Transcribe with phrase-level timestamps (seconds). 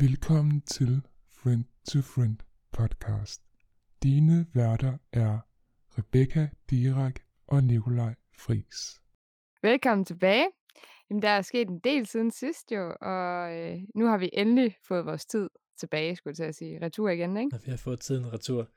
[0.00, 2.36] Velkommen til Friend to Friend
[2.72, 3.42] podcast.
[4.02, 5.38] Dine værter er
[5.98, 7.14] Rebecca Dirak
[7.46, 9.00] og Nikolaj Fris.
[9.62, 10.46] Velkommen tilbage.
[11.10, 14.76] Jamen, der er sket en del siden sidst jo, og øh, nu har vi endelig
[14.88, 16.82] fået vores tid tilbage, skulle jeg til at sige.
[16.82, 17.50] Retur igen, ikke?
[17.52, 18.68] Ja, vi har fået tiden retur.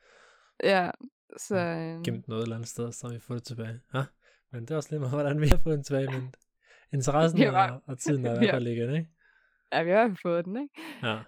[0.63, 0.91] Ja,
[1.37, 1.55] så...
[1.57, 3.79] Øh, Gemt noget eller andet sted, så har vi fået det tilbage.
[3.93, 4.03] Ja,
[4.51, 6.33] men det er også lidt meget, hvordan vi har fået den tilbage, men
[6.93, 9.09] interessen Vi har- og, og tiden er i hvert fald igen, ikke?
[9.77, 10.73] Ja, vi har fået den, ikke?
[11.03, 11.19] Ja.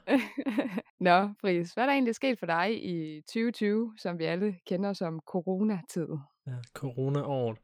[1.07, 4.93] Nå, Friis, hvad er der egentlig sket for dig i 2020, som vi alle kender
[4.93, 6.07] som coronatid?
[6.47, 7.57] ja corona-året.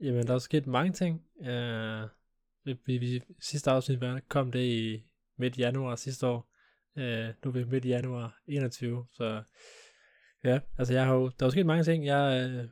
[0.00, 1.22] Jamen, der er sket mange ting.
[1.40, 2.08] Uh,
[2.64, 5.04] vi, vi, vi, sidste afsnit kom det i
[5.38, 6.52] midt januar sidste år.
[6.96, 9.42] Uh, nu er vi midt i januar 21, så
[10.44, 12.06] ja, altså jeg har jo, der er jo sket mange ting.
[12.06, 12.70] Jeg uh,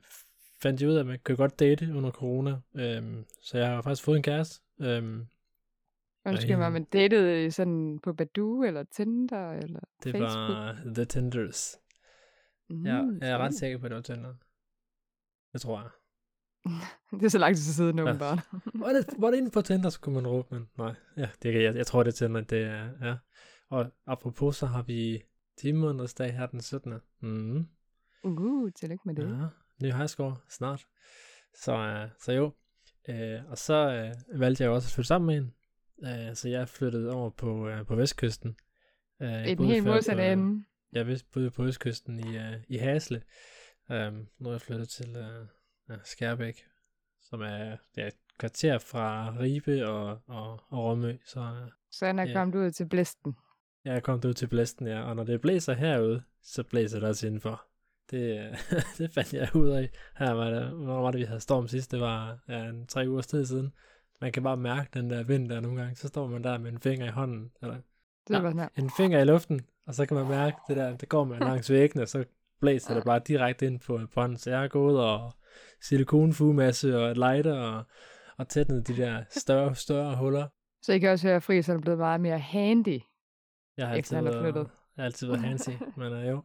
[0.62, 2.52] fandt jo ud af, at man kan godt date under corona,
[2.98, 4.62] um, så jeg har faktisk fået en kæreste.
[4.78, 5.26] Um,
[6.27, 10.56] Undskyld mig, men datede sådan på Badoo eller Tinder eller det Facebook?
[10.56, 11.78] var The Tenders.
[12.71, 14.35] Mm, Ja, jeg er ret sikker på, at det var Tinder.
[15.52, 15.90] Det tror jeg.
[17.21, 18.04] Det er så lang tid siden, Ja.
[18.04, 18.38] åbenbart.
[18.74, 20.95] Var det, var det inde på Tinder, så kunne man råbe, men nej.
[21.16, 23.16] Ja, det jeg, jeg tror, det er Tinder, det er, ja.
[23.70, 25.23] Og apropos, så har vi
[25.60, 26.93] 10 måneders dag her den 17.
[27.20, 27.66] Mm.
[28.24, 29.23] Uh, tillykke med det.
[29.23, 29.48] Ja,
[29.82, 30.87] ny high score snart.
[31.63, 31.73] Så,
[32.04, 32.45] uh, så jo.
[33.09, 35.54] Uh, og så uh, valgte jeg også at flytte sammen med en.
[35.98, 38.56] Uh, så jeg flyttede over på, uh, på Vestkysten.
[39.20, 40.64] I den helt modsatte ende.
[40.92, 43.23] Jeg boede på Østkysten i, uh, i Hasle.
[43.90, 45.16] Um, nu er jeg flyttet til
[45.88, 46.64] ja, Skærbæk,
[47.20, 51.16] som er ja, et kvarter fra Ribe og, og, og Rømø.
[51.26, 52.32] Så uh, Så han er Ja.
[52.32, 53.36] kommet ud til blæsten.
[53.84, 55.02] jeg er kommet ud til blæsten, ja.
[55.02, 57.62] Og når det blæser herude, så blæser det også indenfor.
[58.10, 58.58] Det, øh,
[58.98, 59.90] det fandt jeg ud af.
[60.18, 61.90] Her var det, hvornår var det, vi havde storm sidst?
[61.92, 63.73] Det var ja, en tre uger tid siden.
[64.25, 65.97] Man kan bare mærke den der vind der nogle gange.
[65.97, 67.75] Så står man der med en finger i hånden, eller
[68.28, 68.41] Det Ja.
[68.41, 68.69] var her.
[68.76, 71.70] en finger i luften, og så kan man mærke det der, det går man langs
[71.70, 72.25] væggene, så
[72.60, 74.38] blæser det bare direkte ind på, på hånden.
[74.38, 75.32] Så jeg har gået og
[75.82, 77.84] silikonfugemasse og et lighter og,
[78.38, 80.46] og tætnet de der større, større huller.
[80.82, 82.98] Så I kan også høre, at Friis er blevet meget mere handy.
[83.76, 84.70] Jeg har altid været, flyttet.
[84.96, 86.42] jeg har altid været handy, men uh, jo.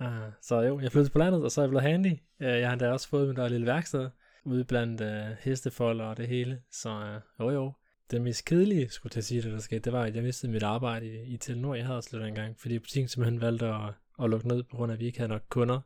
[0.00, 0.06] Uh,
[0.42, 2.12] så jo, jeg flyttede på landet, og så er jeg blevet handy.
[2.40, 4.10] Uh, jeg har da også fået mit lille værksted,
[4.44, 6.62] ude blandt uh, hestefolder og det hele.
[6.70, 7.72] Så uh, jo jo.
[8.10, 10.62] Det mest kedelige, skulle jeg sige, det der skete, det var, at jeg mistede mit
[10.62, 11.74] arbejde i, i Telenor.
[11.74, 14.96] Jeg havde lidt engang, fordi butikken simpelthen valgte at, at lukke ned, på grund af,
[14.96, 15.80] at vi ikke havde nok kunder.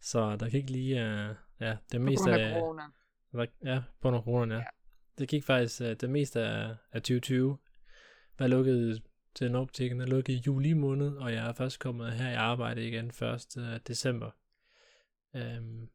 [0.00, 2.82] Så der gik lige, uh, ja, det På meste grund af af, corona.
[3.32, 4.60] der- Ja, på nogle corona, ja.
[4.60, 4.66] Ja.
[5.18, 7.58] Det gik faktisk uh, det meste af, af 2020.
[8.38, 9.02] Var lukket
[9.34, 12.34] til en butikken er lukket i juli måned, og jeg er først kommet her i
[12.34, 13.46] arbejde igen 1.
[13.58, 14.30] øh, december.
[15.36, 15.88] Øhm,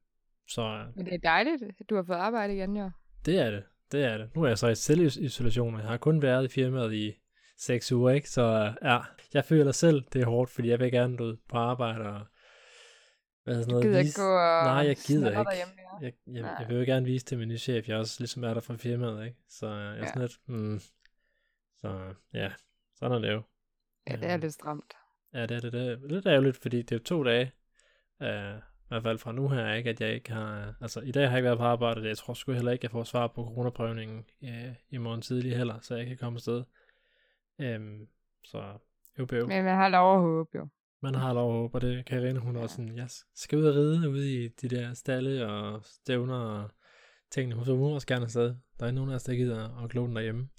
[0.50, 2.92] så Men det er dejligt, at du har fået arbejde igen, jo.
[3.26, 3.64] det er det.
[3.92, 4.36] Det er det.
[4.36, 7.14] Nu er jeg så i selvisolation, og jeg har kun været i firmaet i
[7.58, 8.30] 6 uger, ikke?
[8.30, 9.00] Så øh, ja,
[9.34, 12.22] jeg føler selv, det er hårdt, fordi jeg vil gerne ud på arbejde og
[13.44, 15.52] hvad sådan Du noget, gider ikke vise- gå og Nej, jeg gider ikke.
[16.02, 16.56] jeg, jeg, Nej.
[16.60, 18.76] jeg vil jo gerne vise til min nye chef, jeg også ligesom er der fra
[18.76, 19.38] firmaet, ikke?
[19.50, 20.06] Så øh, jeg er Ja.
[20.08, 20.80] sådan lidt, mm,
[21.82, 22.52] så ja,
[22.96, 23.42] sådan er det jo.
[24.10, 24.94] Ja, det er lidt stramt.
[25.34, 25.74] Ja, det er det.
[25.74, 27.52] Det er lidt ærgerligt, fordi det er jo to dage,
[28.22, 28.56] øh,
[28.90, 31.30] i hvert fald fra nu her, ikke, at jeg ikke har, altså i dag har
[31.30, 34.26] jeg ikke været på arbejde, jeg tror sgu heller ikke, jeg får svar på coronaprøvningen
[34.44, 36.64] øh, i morgen tidlig heller, så jeg kan komme afsted.
[37.60, 38.08] Øhm,
[38.44, 38.58] så
[39.20, 39.48] jo, jo.
[39.48, 40.68] Men man har lov at håbe, jo.
[41.02, 43.58] Man har lov at håbe, og det kan Irene, hun er også sådan, jeg skal
[43.58, 46.70] ud og ride ude i de der stalle og stævner og
[47.32, 47.56] tingene.
[47.56, 48.56] Hun så hun også gerne afsted.
[48.80, 50.50] Der er ikke nogen af os, der gider at glo den derhjemme.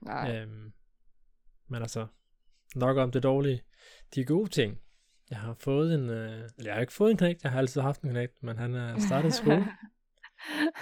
[0.00, 0.36] Nej.
[0.36, 0.72] Øhm,
[1.68, 2.06] men altså,
[2.76, 3.62] nok om det dårlige.
[4.14, 4.78] De gode ting.
[5.30, 8.02] Jeg har fået en, øh, jeg har ikke fået en knægt, jeg har altid haft
[8.02, 9.66] en knægt, men han er startet i skole.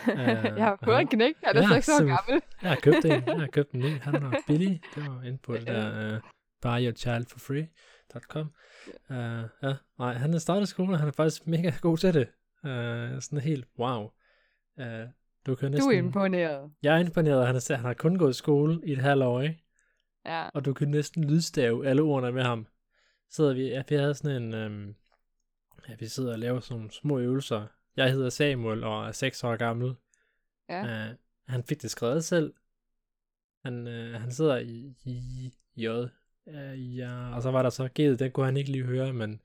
[0.57, 2.43] jeg har fået en knæk, jeg er Ja, 6 år gammel.
[2.63, 4.81] Jeg har købt en, jeg har købt en ny, han var billig.
[4.95, 6.21] Det var inde på det der uh,
[6.63, 8.51] buyyourchildforfree.com.
[9.11, 9.17] Uh,
[9.63, 12.29] ja, nej, han er startet i skole, og han er faktisk mega god til det.
[12.65, 14.03] Uh, sådan helt, wow.
[14.81, 14.85] Uh,
[15.47, 15.93] du kan Du næsten...
[15.93, 16.71] er imponeret.
[16.83, 19.41] Jeg er imponeret, han, er, han har kun gået i skole i et halvt år,
[19.41, 19.63] ikke?
[20.27, 20.49] Ja.
[20.55, 22.67] og du kan næsten lydstave alle ordene med ham.
[23.31, 24.95] Sidder vi, ja, vi havde sådan en, øhm,
[25.89, 27.67] ja, vi sidder og laver sådan nogle små øvelser.
[27.97, 29.95] Jeg hedder Samuel og er 6 år gammel.
[30.69, 30.83] Ja.
[31.11, 31.15] Uh,
[31.49, 32.55] han fik det skrevet selv.
[33.65, 35.89] Han, uh, han sidder i, i J.
[35.89, 39.41] Uh, ja, og så var der så G'et, den kunne han ikke lige høre, men,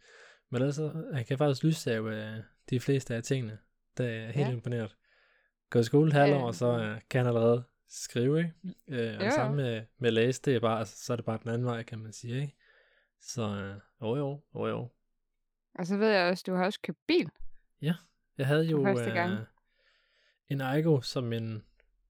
[0.49, 3.57] men altså, han kan faktisk lydstave uh, de fleste af tingene.
[3.97, 4.51] Det er helt Ja.
[4.53, 4.95] imponeret.
[5.69, 6.45] Gå i skole et halvt år, Ja.
[6.45, 8.53] og så uh, kan han allerede skrive, ikke?
[8.87, 11.25] Øh, og Jo, det samme med, med læse, det er bare, altså, så er det
[11.25, 12.55] bare den anden vej, kan man sige, ikke?
[13.21, 14.89] Så øh, jo jo, jo jo.
[15.79, 17.29] Og så ved jeg også, du har også købt bil.
[18.37, 19.37] Jeg havde jo øh,
[20.49, 21.61] en Aigo som min,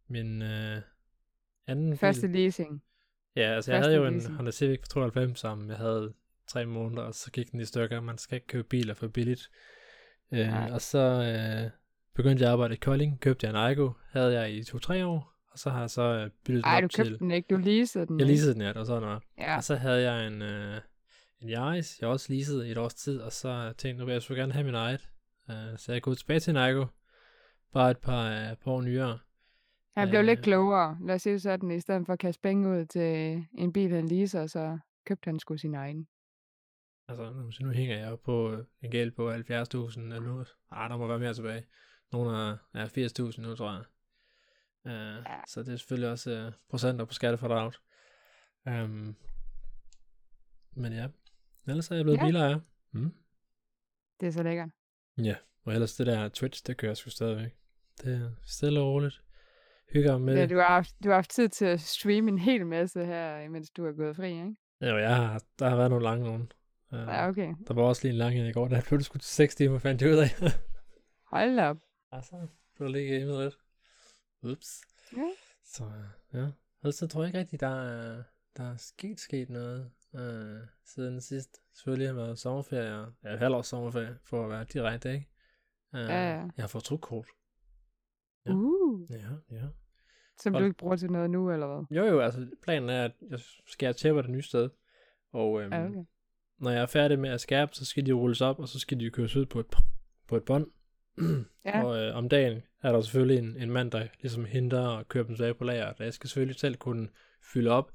[0.08, 0.78] min øh,
[1.68, 2.36] anden Første bil.
[2.40, 2.84] leasing.
[3.36, 4.36] Ja, altså jeg Første havde jo en leasing.
[4.36, 6.14] Honda Civic for 92, som jeg havde
[6.48, 8.02] tre måneder, og så gik den i stykker.
[8.02, 9.50] Man skal ikke købe biler for billigt.
[10.32, 10.72] Øh, Nej.
[10.72, 11.72] og så øh,
[12.16, 15.34] begyndte jeg at arbejde i Kolding, købte jeg en Aygo, havde jeg i to-tre år,
[15.52, 17.20] og så har jeg så øh, byttet den Ej, op du købte til...
[17.20, 18.20] den ikke, du leasede den.
[18.20, 19.24] Jeg leasede den, ja, var sådan noget.
[19.38, 20.82] Ja, Og så havde jeg en, øh,
[21.42, 24.12] en Yaris, jeg også leasede i et års tid, og så tænkte jeg, nu vil
[24.12, 25.10] jeg så gerne have min eget.
[25.50, 26.86] Øh, så jeg er gået tilbage til Aygo,
[27.74, 29.20] bare et par, øh, par år nyere.
[29.98, 30.26] han blev Øh.
[30.26, 30.98] lidt klogere.
[31.06, 34.08] Lad os sige sådan, i stedet for at kaste penge ud til en bil, han
[34.08, 36.08] leaser, så købte han sgu sin egen.
[37.08, 39.40] Altså, nu, så nu hænger jeg på en gæld på 70.000
[40.00, 40.46] eller nu.
[40.72, 41.66] Ah, der må være mere tilbage.
[42.12, 43.84] Nogle er ja, 80.000 nu, tror jeg.
[44.86, 45.42] Uh, Ja.
[45.48, 47.80] Så det er selvfølgelig også uh, procenter på skattefradraget.
[48.66, 49.16] Um,
[50.74, 51.08] men ja,
[51.68, 52.26] ellers er jeg blevet Ja.
[52.26, 52.60] bilejer.
[52.92, 53.14] Mm.
[54.20, 54.70] Det er så lækkert.
[55.18, 57.52] Ja, og ellers det der Twitch, det kører sgu stadigvæk.
[58.04, 59.24] Det er stille og roligt.
[59.94, 62.66] Hygger med Ja, du, har haft, du har haft tid til at streame en hel
[62.66, 64.56] masse her, imens du er gået fri, ikke?
[64.82, 66.52] Ja, jeg har, der har været nogle lange nogen.
[66.92, 67.54] Uh, Ja, okay.
[67.68, 69.56] Der var også lige en lang en i går, der blev det sgu til 6
[69.56, 70.30] timer, fandt jeg ud af.
[71.34, 71.78] Hold op.
[72.12, 73.58] Altså, blev det lige gamet lidt.
[74.42, 74.82] Ups.
[75.18, 75.30] Ja.
[75.66, 75.84] Så
[76.34, 76.48] ja,
[76.84, 78.24] ellers så tror jeg ikke rigtig, der er,
[78.58, 81.58] der er sket, sket noget øh, siden sidst.
[81.76, 85.28] Selvfølgelig har været sommerferie, og- ja, halvårs sommerferie, for at være direkte, ikke?
[85.96, 86.38] Øh, Ja, ja.
[86.58, 87.28] Jeg har fået trukkort.
[88.46, 88.52] Ja.
[88.52, 89.18] Uh, Ja,
[89.52, 89.62] ja.
[90.40, 91.98] som Hold- du ikke bruger til noget nu, eller hvad?
[91.98, 94.70] Jo, jo, altså planen er, at jeg skal tæppe det nye sted.
[95.34, 96.04] Og øhm, Ja, okay.
[96.60, 99.00] når jeg er færdig med at skærpe, så skal de rulles op, og så skal
[99.00, 99.66] de køres ud på et,
[100.28, 100.68] på et bånd.
[101.66, 101.84] Ja.
[101.86, 105.24] Og øh, om dagen er der selvfølgelig en, en mand, der ligesom henter og kører
[105.26, 105.94] dem tilbage på lager.
[106.00, 107.10] Jeg skal selvfølgelig selv kunne
[107.54, 107.92] fylde op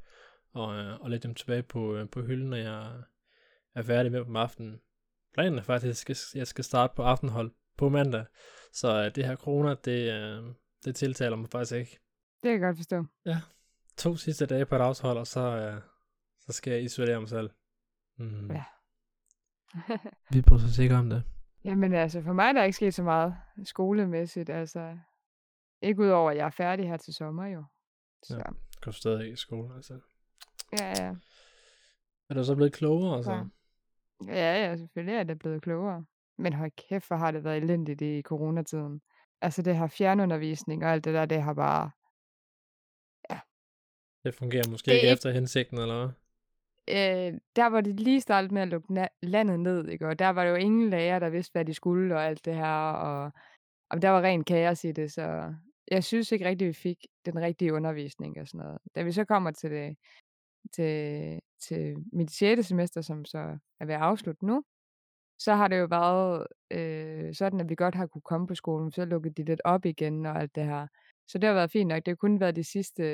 [0.56, 3.02] og, øh, og lægge dem tilbage på, øh, på hylden, når jeg
[3.74, 4.80] er færdig med dem om aftenen.
[5.34, 8.24] Planen er faktisk, at jeg skal starte på aftenhold på mandag.
[8.72, 11.98] Så øh, det her corona, det, det tiltaler mig faktisk ikke.
[12.42, 13.06] Det kan jeg godt forstå.
[13.96, 15.74] To sidste dage på et aftenhold, og så,
[16.40, 17.50] så skal jeg isolere mig selv.
[18.18, 18.50] Mm.
[18.50, 18.64] Ja.
[20.32, 21.22] Vi bryder sig sikkert om det.
[21.64, 24.50] Jamen altså, for mig er der ikke sket så meget skolemæssigt.
[24.50, 24.98] Altså,
[25.82, 27.64] ikke udover, at jeg er færdig her til sommer jo.
[28.22, 28.42] Så, Ja.
[28.80, 30.00] Går stadig i skole, altså.
[30.72, 31.14] Ja, ja.
[32.30, 33.32] Er du så blevet klogere, altså?
[33.32, 33.42] Ja.
[34.26, 36.04] Ja, ja, selvfølgelig er det blevet klogere.
[36.38, 39.00] Men hold kæft, hvor har det været elendigt i coronatiden.
[39.40, 41.90] Altså, det har fjernundervisning og alt det der, det har bare...
[44.24, 46.08] Det fungerer måske Det ikke efter hensigten, eller hvad?
[46.88, 50.08] Øh, der var de lige startet med at lukke na- landet ned, ikke?
[50.08, 52.90] Og der var jo ingen lærer, der vidste, hvad de skulle og alt det her.
[52.92, 53.32] Og,
[53.90, 55.54] og der var ren kaos i det, så
[55.90, 58.78] jeg synes ikke rigtigt, vi fik den rigtige undervisning og sådan noget.
[58.94, 59.96] Da vi så kommer til det,
[60.72, 62.66] til, til mit 6.
[62.66, 64.64] semester, som så er ved at afslutte nu,
[65.38, 68.92] så har det jo været øh, sådan, at vi godt har kunne komme på skolen,
[68.92, 70.86] så lukkede de lidt op igen og alt det her.
[71.28, 71.96] Så det har været fint nok.
[72.06, 73.04] Det har kun været de sidste,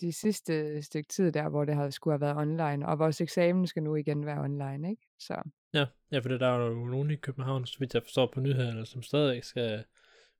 [0.00, 3.66] de sidste stykke tid der, hvor det har skulle have været online, og vores eksamen
[3.66, 5.02] skal nu igen være online, ikke?
[5.18, 5.42] Så
[5.74, 8.86] Ja, ja, for der er jo nogen i København, så vidt jeg forstår på nyhederne,
[8.86, 9.84] som stadig skal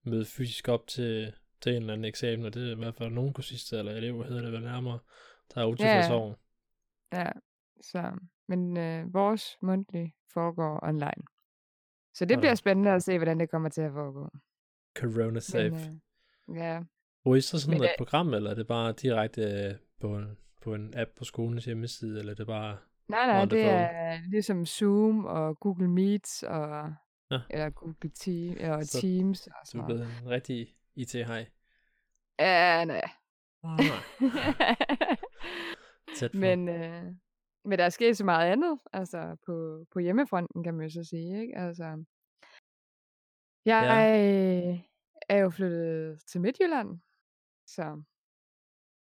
[0.03, 3.11] møde fysisk op til, til en eller anden eksamen, og det er i hvert fald
[3.11, 4.99] nogen kursister, eller elever hedder det vel nærmere,
[5.55, 6.15] der er utilfreds Ja.
[6.15, 6.35] over.
[7.13, 7.27] ja,
[7.81, 8.13] så,
[8.49, 11.23] men øh, vores mundtlig foregår online.
[12.15, 12.57] Så det bliver Sådan.
[12.57, 14.29] spændende at se, hvordan det kommer til at foregå.
[14.99, 15.71] Corona safe.
[15.71, 19.75] Men, øh, ja, så sådan men, et øh, program, eller er det bare direkte øh,
[20.01, 22.77] på en, på en app på skolens hjemmeside, eller er det bare...
[23.09, 26.95] nej, nej, det er ligesom Zoom og Google Meets og
[27.31, 27.39] Ja.
[27.51, 31.47] eller Google Team, og Så Teams og Du er blevet en rigtig IT-hej.
[32.39, 33.03] Ja, nej.
[33.65, 33.97] Ah, nej.
[36.17, 36.39] Tæt på.
[36.39, 37.05] men, øh,
[37.65, 41.05] men der er sket så meget andet, altså på, på hjemmefronten, kan man jo så
[41.05, 41.59] sige, ikke?
[41.59, 42.05] Altså,
[43.65, 44.79] jeg ja.
[45.29, 47.01] er jo flyttet til Midtjylland,
[47.67, 48.03] så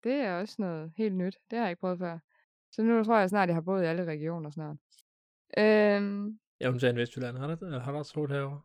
[0.04, 1.36] det er også noget helt nyt.
[1.50, 2.18] Det har jeg ikke prøvet før.
[2.70, 4.76] Så nu tror jeg snart, jeg har boet i alle regioner snart.
[5.58, 7.38] Øhm, Ja, hun sagde Vestjylland.
[7.38, 8.60] Har du, har du også troet herovre?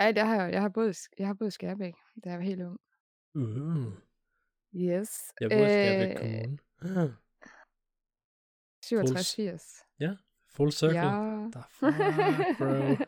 [0.00, 2.62] ej, jeg har, jeg har boet, jeg har boet i Skærbæk, da jeg var helt
[2.62, 2.80] ung.
[3.34, 3.92] Uh,
[4.76, 5.32] Yes.
[5.40, 6.58] jeg Skærbæk Øh, Kommune.
[6.82, 7.10] Ah,
[8.84, 9.84] 67-80.
[10.56, 10.98] full circle.
[10.98, 11.50] Ja.
[11.52, 13.04] The fuck, bro.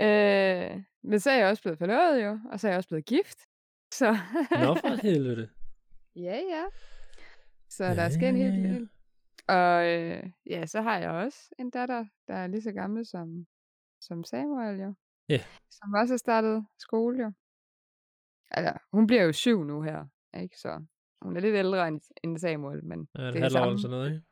[0.04, 3.04] øh, men så er jeg også blevet forlovet jo, og så er jeg også blevet
[3.06, 3.38] gift.
[3.92, 4.10] Så
[4.50, 5.50] Nå for helvede.
[6.16, 6.64] ja, ja.
[7.68, 8.68] Så Ja, der er sket en ja, hel ja.
[8.68, 8.88] del.
[9.48, 13.46] Og øh, ja, så har jeg også en datter, der er lige så gammel som,
[14.00, 14.94] som Samuel jo.
[15.28, 15.44] Ja.
[15.70, 17.32] Som også har startet skole jo.
[18.50, 20.58] Altså, hun bliver jo syv nu her, ikke?
[20.58, 20.84] Så
[21.22, 24.10] hun er lidt ældre end, end Samuel, men Ja, det det er samme, sådan noget,
[24.14, 24.22] ikke?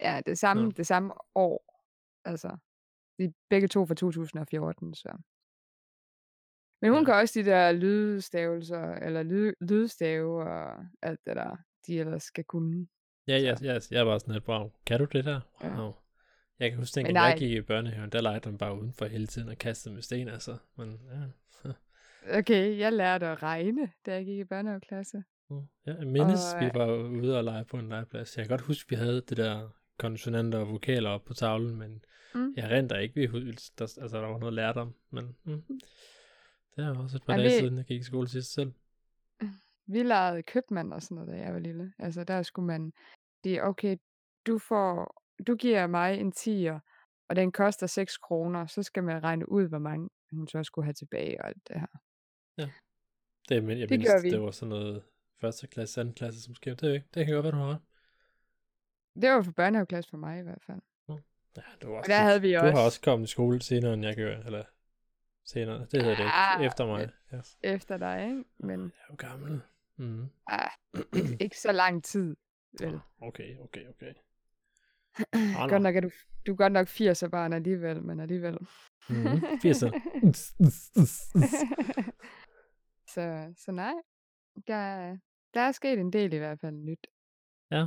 [0.00, 0.70] ja, det samme, Nå.
[0.70, 1.84] det samme år.
[2.24, 2.56] Altså,
[3.18, 5.16] de er begge to fra 2014, så.
[6.82, 7.04] Men hun Ja.
[7.04, 11.56] kan også de der lydstavelser, eller lyd, lydstave og alt det der.
[11.86, 12.86] de ellers skal kunne.
[13.28, 15.40] Ja, ja, ja, jeg er bare sådan lidt, wow, kan du det der?
[15.62, 15.80] Ja.
[15.80, 15.92] Wow.
[16.58, 19.48] Jeg kan huske, at jeg gik i børnehaven, der legede man bare udenfor hele tiden
[19.48, 20.56] og kastede med sten, altså.
[20.76, 21.70] Men ja,
[22.38, 25.24] Okay, jeg lærte at regne, da jeg gik i børnehaveklasse.
[25.50, 25.62] Mm.
[25.86, 26.86] Ja, jeg mindes, Og, vi øh, var
[27.22, 28.36] ude og lege på en legeplads.
[28.36, 32.04] Jeg kan godt huske, vi havde det der konsonanter og vokaler op på tavlen, men
[32.34, 32.54] Mm.
[32.56, 33.26] jeg renter ikke, vi
[33.78, 35.62] der, altså, der var noget lært om, men mm.
[36.76, 38.72] det er også et par Ej, dage vi- siden, jeg gik i skole sidst selv.
[39.92, 41.92] Vi legede købmand og sådan noget, da jeg var lille.
[41.98, 42.92] Altså, der skulle man...
[43.44, 43.96] Det er okay,
[44.46, 45.22] du får...
[45.46, 46.80] Du giver mig en tiger,
[47.28, 48.66] og den koster 6 kroner.
[48.66, 51.80] Så skal man regne ud, hvor mange hun så skulle have tilbage og alt det
[51.80, 51.86] her.
[53.48, 54.30] Det, men jeg Det mindes, gør vi.
[54.30, 55.02] det var sådan noget
[55.40, 56.76] første klasse, anden klasse, som skrev.
[56.76, 57.80] Det, det kan godt være, du har.
[59.22, 60.80] Det var for børnehaveklasse for mig i hvert fald.
[61.56, 64.04] Ja, Og også, der havde vi du også har også kommet i skole senere, end
[64.04, 64.64] jeg gør, eller
[65.44, 65.86] senere.
[65.90, 66.66] Det hedder det Ah, ikke.
[66.66, 67.10] Efter mig.
[67.34, 67.58] Yes.
[67.62, 68.44] efter dig, ikke?
[68.58, 69.60] Men Jeg er jo gammel.
[69.96, 70.26] Mm.
[70.46, 70.70] ah,
[71.14, 72.36] ikke, ikke så lang tid,
[72.80, 73.00] vel?
[73.22, 74.12] Okay, okay, okay.
[75.32, 75.68] Ah.
[75.70, 76.10] Godt nok er du,
[76.46, 78.58] du er godt nok 80'er barn alligevel, men alligevel.
[79.08, 79.24] Mm.
[79.64, 79.90] 80'er.
[83.14, 83.92] så, så nej,
[84.66, 85.16] der,
[85.58, 87.06] der er sket en del i hvert fald nyt.
[87.70, 87.86] Ja.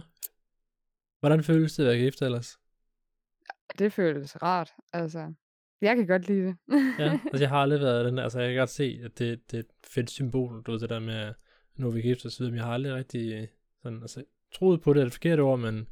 [1.20, 2.60] Hvordan føles det at være gift ellers?
[3.80, 5.34] Det føles rart, altså.
[5.82, 6.58] Jeg kan godt lide det.
[7.00, 9.52] Ja, altså jeg har aldrig været den der, altså jeg kan godt se, at det,
[9.52, 11.34] det er et fedt symbol, du ved, det der med,
[11.76, 13.50] nu er vi gift og så videre, men jeg har aldrig rigtig
[13.84, 14.24] sådan, altså
[14.54, 15.88] troet på det, er det forkert ord, men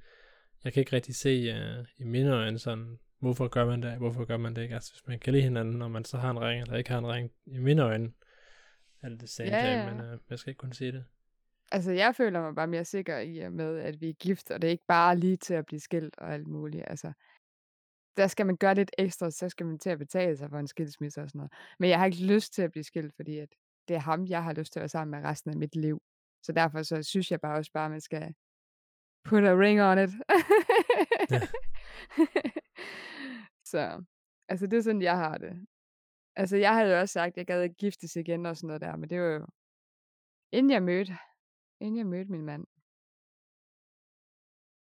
[0.64, 4.26] jeg kan ikke rigtig se uh, i mine øjne sådan, hvorfor gør man det, hvorfor
[4.26, 6.42] gør man det ikke, altså hvis man kan lide hinanden, når man så har en
[6.42, 8.12] ring, eller ikke har en ring, i mine øjne,
[9.02, 11.06] er det det same Ja, ja, men uh, jeg skal ikke kunne sige det.
[11.72, 14.62] Altså, jeg føler mig bare mere sikker i og med, at vi er gift, og
[14.62, 16.84] det er ikke bare lige til at blive skilt og alt muligt.
[16.88, 17.14] Altså,
[18.18, 20.68] der skal man gøre lidt ekstra, så skal man til at betale sig for en
[20.68, 21.52] skilsmisse og sådan noget.
[21.80, 23.56] Men jeg har ikke lyst til at blive skilt, fordi at
[23.88, 26.02] det er ham, jeg har lyst til at være sammen med resten af mit liv.
[26.44, 28.34] Så derfor så synes jeg bare også bare, at man skal
[29.24, 30.10] put a ring on it.
[31.32, 31.42] Ja.
[33.72, 34.04] så,
[34.48, 35.68] altså det er sådan, jeg har det.
[36.36, 38.82] Altså jeg havde jo også sagt, at jeg gad ikke giftes igen og sådan noget
[38.82, 39.48] der, men det var jo,
[40.52, 41.18] inden jeg mødte,
[41.80, 42.68] inden jeg mødte min mand.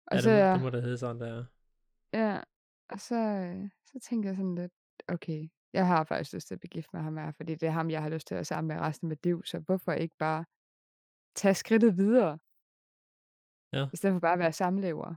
[0.07, 1.45] Og ja, så, det, må, det må da hedde sådan, der.
[2.13, 2.43] ja,
[2.89, 4.73] og så, øh, så tænkte jeg sådan lidt,
[5.09, 7.71] okay, jeg har faktisk lyst til at blive gift med ham her, fordi det er
[7.71, 9.93] ham, jeg har lyst til at være sammen med resten af mit liv, så hvorfor
[9.93, 10.45] ikke bare
[11.35, 12.39] tage skridtet videre,
[13.73, 13.87] Ja.
[13.93, 15.15] i stedet for bare at være samlever.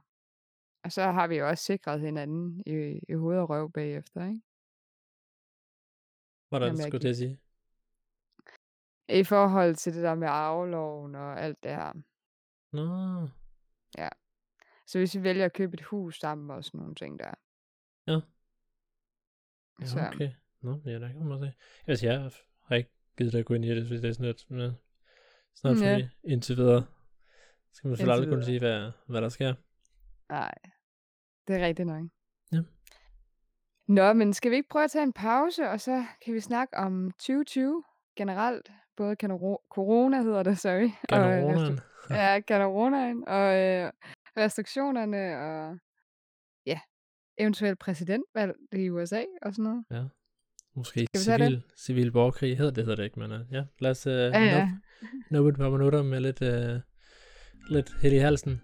[0.83, 4.41] Og så har vi jo også sikret hinanden i, i hoved og røv bagefter, ikke?
[6.49, 7.40] Hvordan Jamen, skulle det sige?
[9.09, 11.93] I forhold til det der med arveloven og alt det her.
[12.73, 13.27] Nå,
[14.87, 17.33] Så hvis vi vælger at købe et hus sammen og sådan nogle ting der.
[18.07, 18.19] Ja.
[19.85, 20.31] Så, ja, okay.
[20.61, 21.53] Nå, ja, der kan man se.
[21.87, 22.31] Altså, jeg
[22.65, 24.73] har ikke givet dig at gå ind i det, fordi det er sådan lidt med,
[25.55, 26.09] snart for Ja.
[26.23, 26.81] indtil videre.
[26.81, 26.87] Så
[27.73, 29.53] skal man selvfølgelig aldrig kunne sige, hvad, hvad der sker.
[30.29, 30.53] nej,
[31.47, 32.03] det er rigtigt nok.
[32.51, 32.61] Ja.
[33.87, 36.77] Nå, men skal vi ikke prøve at tage en pause, og så kan vi snakke
[36.77, 37.83] om 2020
[38.15, 38.71] generelt.
[38.97, 40.89] Både kanoro- corona hedder det, sorry.
[41.15, 41.79] og, øh, Coronaen.
[41.79, 43.91] restri- Ja, coronaen og øh,
[44.37, 45.77] restriktionerne og
[46.65, 46.79] ja,
[47.37, 49.85] eventuelt præsidentvalg i USA og sådan noget.
[49.91, 50.03] Ja.
[50.75, 54.13] Måske civil, civil borgerkrig hedder det, hedder det ikke, men uh, ja, lad os uh,
[54.13, 54.69] Ja, ja.
[55.31, 56.81] nå et par minutter med lidt, uh,
[57.75, 58.61] lidt held i halsen.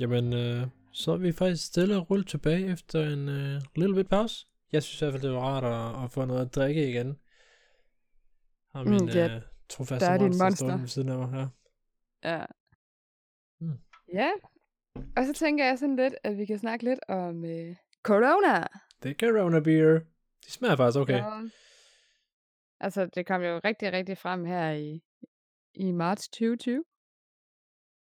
[0.00, 4.08] Jamen, øh, så er vi faktisk stille og roligt tilbage efter en øh, lille bit
[4.08, 4.46] pause.
[4.72, 7.18] Jeg synes i hvert fald, det var rart at, at få noget at drikke igen.
[8.74, 10.56] Har Mm, min ja, øh, trofaste er din monster, monster.
[10.66, 11.48] stående ved siden af mig her.
[12.24, 12.44] Ja.
[13.60, 13.78] Mm.
[14.14, 14.30] Ja.
[15.16, 18.66] Og så tænker jeg sådan lidt, at vi kan snakke lidt om øh, corona.
[19.02, 19.98] Det er Corona Beer.
[20.46, 21.18] De smager faktisk okay.
[21.18, 21.40] Ja.
[22.80, 25.02] Altså, det kom jo rigtig, rigtig frem her i,
[25.74, 26.84] i marts 2020.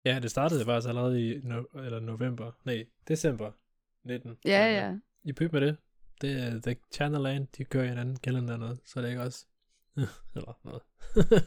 [0.05, 2.51] Ja, det startede faktisk allerede i no- eller november.
[2.63, 3.51] Nej, december
[4.03, 4.37] 19.
[4.45, 4.97] Ja, Men, øh, ja.
[5.23, 5.77] I pyt med det.
[6.21, 9.09] Det er The Channel Land, de kører i en anden kalender noget, så er det
[9.09, 9.45] ikke også.
[10.35, 10.81] eller noget.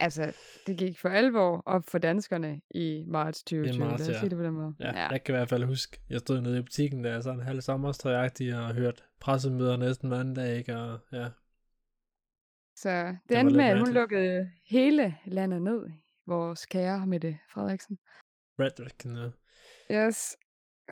[0.00, 0.32] altså,
[0.66, 3.84] det gik for alvor op for danskerne i marts 2020.
[3.84, 4.20] marts, lad os ja.
[4.20, 4.74] sige det på den måde.
[4.80, 7.60] Ja, jeg kan i hvert fald huske, jeg stod nede i butikken der, sådan halv
[7.60, 10.76] sommerstrøjagtig, og hørt pressemøder næsten hver anden dag, ikke?
[10.76, 11.28] Og ja,
[12.76, 15.90] Så det, endte med, at hun lukkede hele landet ned.
[16.26, 17.98] Vores kære Mette Frederiksen.
[18.58, 19.30] Ja.
[20.06, 20.36] Yes.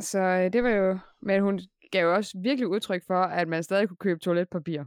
[0.00, 0.98] Så øh, det var jo...
[1.22, 1.60] Men hun
[1.92, 4.84] gav jo også virkelig udtryk for, at man stadig kunne købe toiletpapir.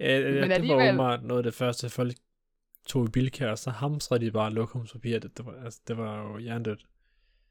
[0.00, 2.12] Ja, ja, Men det var alligevel- åbenbart noget af det første, folk
[2.86, 5.18] tog i bilkær, og så hamstrede de bare lokumspapir.
[5.18, 6.86] Det, det, var, altså, det var jo hjernedødt.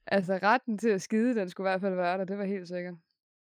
[0.08, 2.26] Altså, retten til at skide, den skulle i hvert fald være der.
[2.26, 2.94] Det var helt sikkert.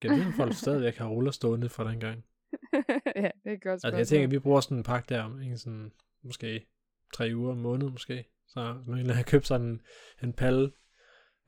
[0.01, 2.25] Kan vide, om folk stadigvæk har ruller stående fra den gang?
[3.15, 3.98] ja, det er godt Altså, spørgsmål.
[3.98, 5.91] jeg tænker, at vi bruger sådan en pakke der om ikke sådan,
[6.24, 6.67] måske
[7.13, 8.25] tre uger om måned måske.
[8.53, 9.81] Så hvis man have købt sådan en,
[10.24, 10.72] en palle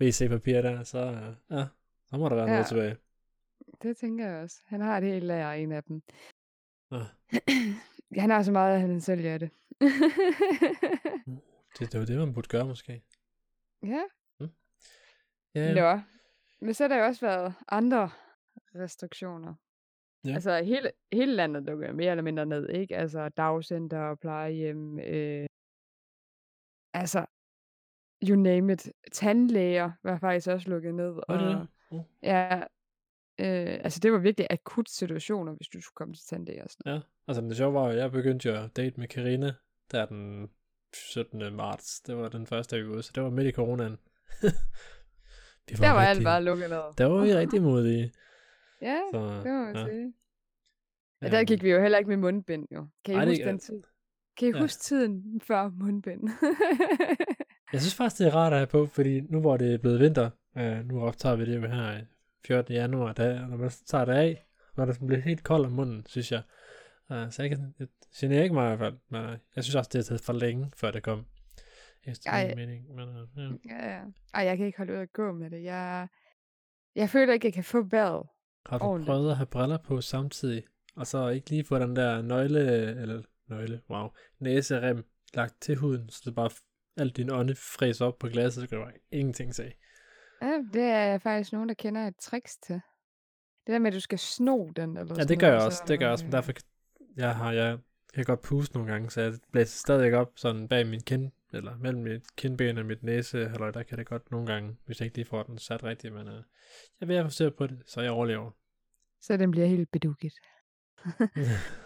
[0.02, 1.00] WC-papir der, så,
[1.52, 1.66] ja,
[2.06, 2.52] så må der være ja.
[2.52, 2.58] Ja.
[2.58, 2.98] noget tilbage.
[3.82, 4.62] Det tænker jeg også.
[4.66, 6.02] Han har et helt lager, en af dem.
[6.92, 6.98] Nå.
[8.22, 9.50] han har så meget, at han sælger det.
[11.80, 13.04] Det, det var det, man burde gøre måske.
[13.84, 14.04] ja,
[15.56, 16.02] Ja, Nå.
[16.62, 18.10] Men så har der jo også været andre
[18.76, 19.54] restriktioner.
[20.26, 20.34] Ja.
[20.34, 22.98] Altså hele, hele landet lukker mere eller mindre ned, ikke?
[22.98, 25.00] Altså dagcenter og plejehjem.
[25.00, 25.48] Øh,
[27.00, 27.26] altså,
[28.24, 28.88] you name it.
[29.12, 31.12] Tandlæger var faktisk også lukket ned.
[31.28, 31.68] Var det og, det?
[31.92, 32.04] Uh.
[32.24, 32.58] Ja,
[33.40, 36.94] øh, altså det var virkelig akut situationer, hvis du skulle komme til tandlæge og sådan.
[36.94, 39.54] Ja, altså det sjove var jo, at jeg begyndte jo at date med Karina
[39.92, 40.50] der den
[40.94, 41.56] 17.
[41.56, 42.02] marts.
[42.02, 43.98] Det var den første uge, så det var midt i coronaen.
[45.70, 46.84] Vi Der var alt rigtig- bare lukket ned.
[46.98, 48.12] Der var vi rigtig modige.
[48.82, 49.86] Ja, Så, det må man ja.
[49.86, 50.14] sige.
[51.22, 52.88] Ja, der gik vi jo heller ikke med mundbind, jo.
[53.06, 53.84] Kan I Ej, det- huske den tid?
[54.38, 54.62] Kan I ja.
[54.62, 56.30] huske tiden før mundbind?
[57.74, 60.00] Jeg synes faktisk, det er rart at have på, fordi nu hvor det er blevet
[60.00, 62.02] vinter, øh, nu optager vi det jo her i
[62.48, 62.74] 14.
[62.74, 66.32] januar, der, når man tager det af, når det bliver helt koldt om munden, synes
[66.32, 66.42] jeg.
[67.10, 69.76] Uh, så jeg kan, det generer ikke mig i hvert fald, men øh, jeg synes
[69.76, 71.26] også, det har taget for længe, før det kom.
[72.04, 72.48] Efter Ej.
[72.48, 73.76] min mening, men uh, ja.
[73.76, 74.02] ja, ja.
[74.34, 75.64] Ej, jeg kan ikke holde ud at gå med det.
[75.64, 76.08] Jeg,
[76.96, 78.28] jeg føler ikke, jeg kan få vejret.
[78.66, 79.08] Har du Ordentligt.
[79.08, 80.64] prøvet at have briller på samtidig,
[80.96, 82.62] og så ikke lige få den der nøgle,
[83.02, 84.08] eller nøgle, wow,
[84.40, 86.50] næserem lagt til huden, så det bare
[86.98, 89.74] alt din ånde fræser op på glasset, så kan du bare ingenting se.
[90.42, 92.76] Ja, det er faktisk nogen, der kender et tricks til.
[93.68, 94.98] Det der med, at du skal sno den.
[94.98, 96.52] Eller Ja, det gør jeg også, så, det gør jeg også, men øh, derfor
[97.18, 97.80] jeg har, jeg
[98.14, 101.78] kan godt puste nogle gange, så jeg blæser stadig op sådan bag min kind, eller
[101.78, 105.06] mellem mit kindben og mit næse, eller der kan det godt nogle gange, hvis jeg
[105.06, 106.44] ikke lige får den sat rigtigt, men uh,
[107.00, 108.52] jeg vil fokusere på det, så jeg overlever.
[109.22, 110.34] Så den bliver helt bedukket.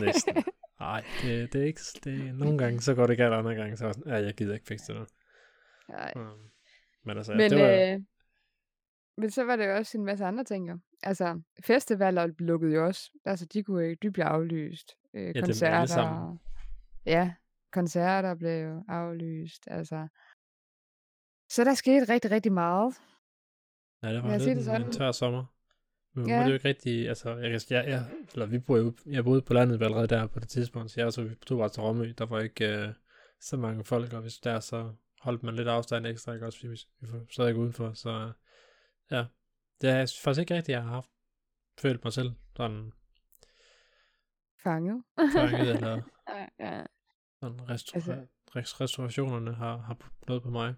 [0.00, 0.44] Næsten.
[0.80, 3.84] Nej, det, det er ikke, det, nogle gange så går det galt, andre gange så,
[3.84, 5.06] er jeg sådan, ja, jeg gider ikke fikse det nu.
[5.88, 6.12] Nej.
[6.16, 6.50] Um,
[7.04, 8.00] men altså, Men, det var, øh,
[9.16, 10.68] men så var det jo også en masse andre ting.
[10.70, 10.78] Jo.
[11.02, 13.10] Altså, festivaler lukkede jo også.
[13.24, 14.92] Altså, de, kunne, ikke- de blev aflyst.
[15.14, 16.38] Øh, alle koncerter.
[17.06, 17.34] Ja,
[17.72, 19.62] koncerter blev aflyst.
[19.66, 20.08] Altså.
[21.50, 22.94] Så der skete rigtig, rigtig meget.
[24.02, 24.92] ja, det var lidt det en, en sådan.
[24.92, 25.44] tør sommer.
[26.16, 26.40] Men ja.
[26.42, 29.82] Det jo ikke rigtig, altså, jeg, jeg, jeg, eller vi boede jeg boede på landet
[29.82, 32.40] allerede der på det tidspunkt, så jeg så vi tog bare til Rommø, der var
[32.40, 32.88] ikke øh,
[33.40, 36.68] så mange folk, og hvis der så holdt man lidt afstand ekstra, ikke også, fordi
[36.70, 38.32] vi, vi var stadig udenfor, så øh,
[39.10, 39.24] ja,
[39.80, 41.10] det er faktisk ikke rigtigt, jeg har haft,
[41.78, 42.92] følt mig selv sådan
[44.62, 45.02] Fanget.
[45.32, 46.02] fanget, eller
[46.60, 46.84] ja,
[47.40, 50.74] sådan restau- Altså- rest- restaurationerne har, har noget på mig.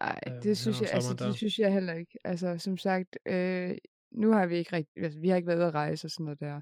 [0.00, 1.26] Ej, Øh, det synes om jeg, altså, sommeren der.
[1.26, 2.18] det synes jeg heller ikke.
[2.24, 3.76] Altså, som sagt, øh,
[4.10, 6.24] nu har vi ikke rigtig, altså, vi har ikke været ude at rejse og sådan
[6.24, 6.60] noget der.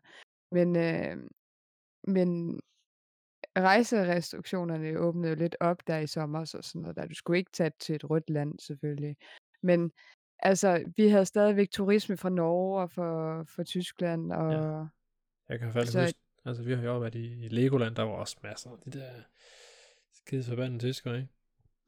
[0.53, 1.29] Men, øh,
[2.09, 2.61] men
[3.59, 7.07] rejserestriktionerne åbnede jo lidt op der i sommer, så sådan noget der.
[7.07, 9.17] Du skulle ikke tage til et rødt land, selvfølgelig.
[9.63, 9.93] Men
[10.39, 14.87] altså, vi havde stadigvæk turisme fra Norge og fra, fra Tyskland, og ja.
[15.49, 18.13] Jeg kan faktisk Så- huske, altså vi har jo været i, i Legoland, der var
[18.13, 19.11] også masser af de der
[20.13, 21.29] skide forbandede tyskere, ikke?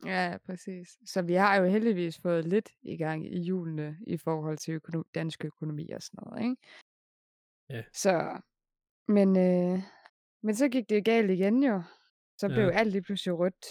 [0.04, 0.98] Ja, præcis.
[1.06, 5.11] Så vi har jo heldigvis fået lidt i gang i julene i forhold til økono-
[5.14, 6.56] dansk økonomi og sådan noget, ikke?
[7.70, 7.82] Ja.
[7.92, 8.40] Så,
[9.08, 9.78] men, øh,
[10.42, 11.82] men så gik det galt igen jo.
[12.38, 12.70] Så blev Ja.
[12.70, 13.66] alt lige pludselig rødt.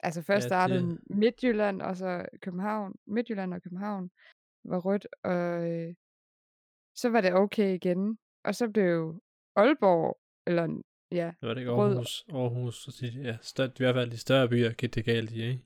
[0.00, 2.94] Altså først Ja, startede det- Midtjylland, og så København.
[3.06, 4.10] Midtjylland og København
[4.64, 5.94] var rødt, og øh,
[6.94, 8.18] så var det okay igen.
[8.44, 9.22] Og så blev
[9.56, 10.82] Aalborg, eller
[11.12, 14.10] ja, Det var det ikke Rød- Aarhus, Aarhus og de, ja, større, i hvert fald
[14.10, 15.62] de større byer gik det galt i, ikke?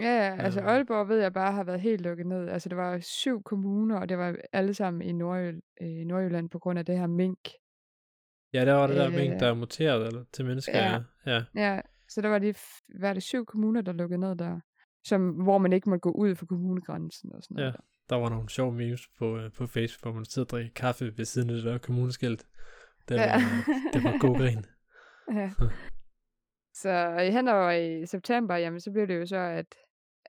[0.00, 0.68] Ja, ja, altså Øhm.
[0.68, 2.48] Aalborg ved jeg bare har været helt lukket ned.
[2.48, 6.58] Altså det var syv kommuner, og det var alle sammen i Nordjy- øh, Nordjylland på
[6.58, 7.38] grund af det her mink.
[8.52, 11.00] Ja, der var det der Øh, mink, der er muteret eller, til mennesker, ja.
[11.26, 11.32] ja.
[11.32, 11.44] ja.
[11.74, 12.54] Ja, så der var de,
[13.00, 14.60] var det syv kommuner, der lukkede ned der.
[15.04, 17.68] Som, hvor man ikke måtte gå ud for kommunegrænsen og sådan noget.
[17.68, 17.76] Ja.
[18.10, 21.18] Der var nogle sjove memes på, øh, på Facebook, hvor man sidder og drikker kaffe
[21.18, 22.46] ved siden af det der kommuneskilt.
[23.08, 23.40] Det var, Ja.
[23.92, 24.64] det var god grin.
[25.34, 25.50] Ja.
[26.74, 29.74] Så hen over i september, jamen så blev det jo så, at,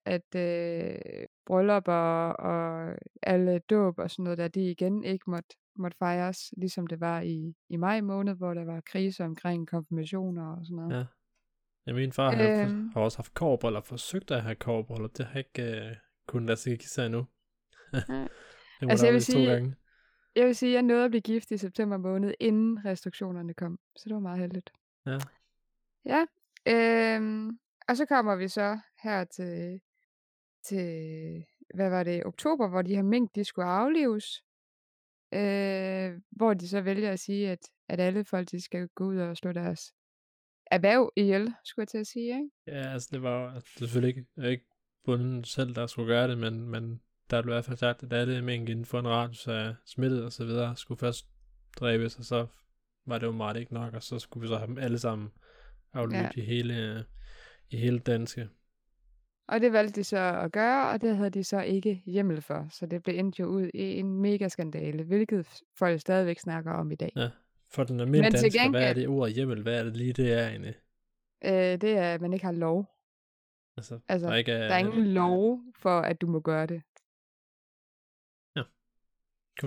[0.06, 1.94] at øh, bryllupper
[2.30, 7.00] og alle dåb og sådan noget der, de igen ikke måtte, måtte fejres, ligesom det
[7.00, 10.94] var i, i maj måned, hvor der var krise omkring konfirmationer og sådan noget.
[11.00, 11.06] Ja.
[11.88, 12.90] Ja, min far har, Øhm.
[12.94, 15.18] har også haft kårbryllup, forsøgt at have kårbryllup.
[15.18, 15.96] Det har ikke øh,
[16.28, 17.26] kunnet lade sig give sig endnu.
[18.82, 19.76] Det Altså, jeg vil to sige- gange.
[20.36, 23.80] Jeg vil sige, at jeg nåede at blive gift i september måned, inden restriktionerne kom.
[23.96, 24.72] Så det var meget heldigt.
[25.06, 25.18] Ja.
[26.06, 26.26] Ja.
[26.68, 29.82] Øhm, og så kommer vi så her til,
[30.64, 34.44] til, hvad var det, oktober, hvor de her mink, de skulle aflives.
[35.34, 39.18] Øh, hvor de så vælger at sige, at, at alle folk, de skal gå ud
[39.18, 39.94] og slå deres
[40.72, 42.50] erhverv ihjel, skulle jeg til at sige, ikke?
[42.68, 44.66] Ja, altså det var det selvfølgelig ikke, ikke
[45.06, 48.14] bunden selv, der skulle gøre det, men, men der blev i hvert fald sagt, at
[48.14, 51.28] alle mink inden for en radius af smittet og så videre, skulle først
[51.80, 52.48] dræbes, og så
[53.06, 55.30] var det jo meget ikke nok, og så skulle vi så have dem alle sammen
[55.94, 56.42] afløbet Ja.
[56.42, 57.06] i hele,
[57.70, 58.50] i hele danske.
[59.48, 62.68] Og det valgte de så at gøre, og det havde de så ikke hjemmel for.
[62.70, 65.48] Så det blev endt jo ud i en mega skandale, hvilket
[65.80, 67.12] folk stadigvæk snakker om i dag.
[67.16, 67.30] Ja.
[67.74, 69.62] For den almindelige dansker, hvad er gengæld- det ord hjemmel?
[69.62, 70.74] Hvad er det lige, det er egentlig?
[71.46, 72.86] Øh, det er, at man ikke har lov.
[73.78, 76.82] Altså, Altså, der ikke er, Der er ingen lov for, at du må gøre det.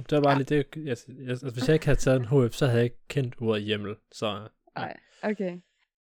[0.03, 0.39] Det var bare Ja.
[0.39, 0.67] lige det.
[0.77, 3.35] Jeg, jeg, altså, hvis jeg ikke havde taget en HF, så havde jeg ikke kendt
[3.41, 3.97] ordet hjemmel.
[4.13, 5.61] Så, Nej, okay.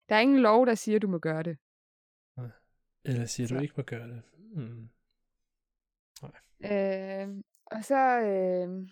[0.08, 1.58] Der er ingen lov, der siger, at du må gøre det.
[3.04, 3.60] eller siger du Så.
[3.60, 4.22] ikke må gøre det.
[4.54, 4.88] Hmm.
[6.64, 7.28] Øh,
[7.66, 8.88] og så, øh,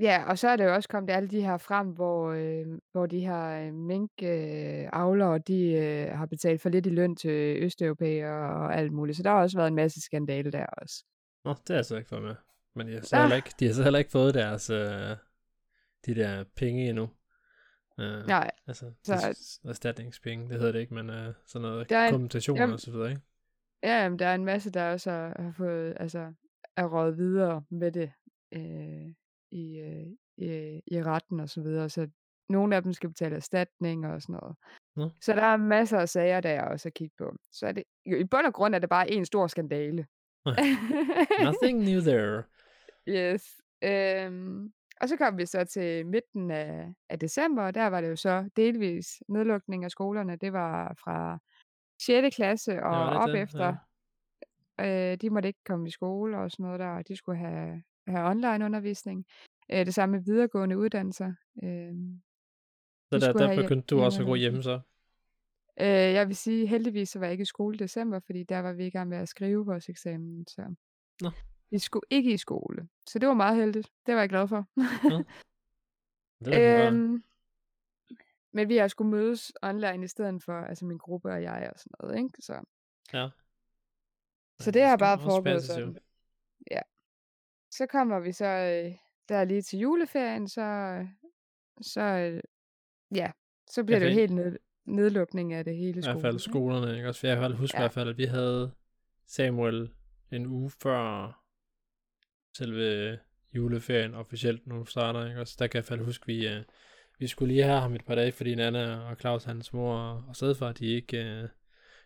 [0.00, 3.06] ja, og så er det jo også kommet alle de her frem, hvor, øh, hvor
[3.06, 7.62] de her øh, mink-avlere, øh, avlere, de øh, har betalt for lidt i løn til
[7.64, 9.16] østeuropæere og alt muligt.
[9.16, 11.04] Så der har også været en masse skandale der også.
[11.44, 12.34] Nå, det har jeg så ikke fået med.
[12.74, 13.22] Men de har så, Ah.
[13.22, 15.16] heller ikke, de har så heller ikke fået deres, øh,
[16.06, 17.10] de der penge endnu.
[18.00, 19.68] Øh, Nej, Altså, så- så...
[19.68, 22.80] erstatningspenge, det hedder det ikke, men øh, sådan noget Der er en- kompensation jamen- og
[22.80, 23.22] så videre, ikke?
[23.82, 26.32] ja, jamen, der er en masse, der også har, har fået, altså,
[26.76, 28.12] er røget videre med det
[28.52, 29.14] øh,
[29.50, 30.06] i, øh,
[30.36, 31.88] i, i retten og så videre.
[31.88, 32.08] Så
[32.48, 34.56] nogle af dem skal betale erstatning og sådan noget.
[34.96, 35.10] Nå.
[35.20, 37.36] Så der er masser af sager, der er også at kigge på.
[37.52, 40.06] Så er det, jo, i bund og grund er det bare en stor skandale.
[41.44, 42.42] Nothing new there.
[43.08, 43.60] Yes.
[43.84, 48.08] Øhm, og så kom vi så til midten af, af december, og der var det
[48.08, 50.36] jo så delvis nedlukning af skolerne.
[50.36, 51.38] Det var fra
[52.02, 52.36] 6.
[52.36, 53.42] klasse og det op det?
[53.42, 53.76] efter.
[54.80, 57.82] Øh, de måtte ikke komme i skole og sådan noget der, og de skulle have,
[58.06, 59.26] have online undervisning.
[59.72, 61.32] Øh, det samme med videregående uddannelser.
[61.62, 61.94] Øh,
[63.12, 64.80] Så de der, der begyndte du også at gå hjemme så?
[65.80, 68.58] Øh, jeg vil sige, heldigvis så var jeg ikke i skole i december, fordi der
[68.58, 70.74] var vi i gang med at skrive vores eksamen, så
[71.20, 71.30] Nå.
[71.70, 72.88] Vi skulle ikke i skole.
[73.06, 73.90] Så det var meget heldigt.
[74.06, 74.66] Det var jeg glad for.
[76.44, 77.24] Det var øh, øhm,
[78.52, 81.78] men vi har skulle mødes online i stedet for, altså min gruppe og jeg og
[81.78, 82.42] sådan noget, ikke?
[82.42, 82.60] Så,
[83.12, 83.28] ja.
[84.60, 85.96] så det har bare foregået sådan.
[86.70, 86.80] Ja.
[87.70, 88.92] Så kommer vi så øh,
[89.28, 90.98] der lige til juleferien, så,
[91.80, 92.40] så øh,
[93.14, 93.32] ja,
[93.66, 96.20] så bliver det jo helt ned, nedlukning af det hele I hvert skolen.
[96.20, 97.08] fald skolerne, ikke?
[97.08, 97.80] Også, jeg kan huske Ja.
[97.80, 98.72] i hvert fald, at vi havde
[99.26, 99.90] Samuel
[100.32, 101.39] en uge før
[102.56, 103.18] selve
[103.52, 105.40] juleferien officielt nu starter, ikke?
[105.40, 106.62] Også der kan jeg fald huske, vi, uh,
[107.18, 110.24] vi skulle lige have ham et par dage, fordi Nana og Claus, hans mor og,
[110.28, 111.48] og stedfar, de ikke uh,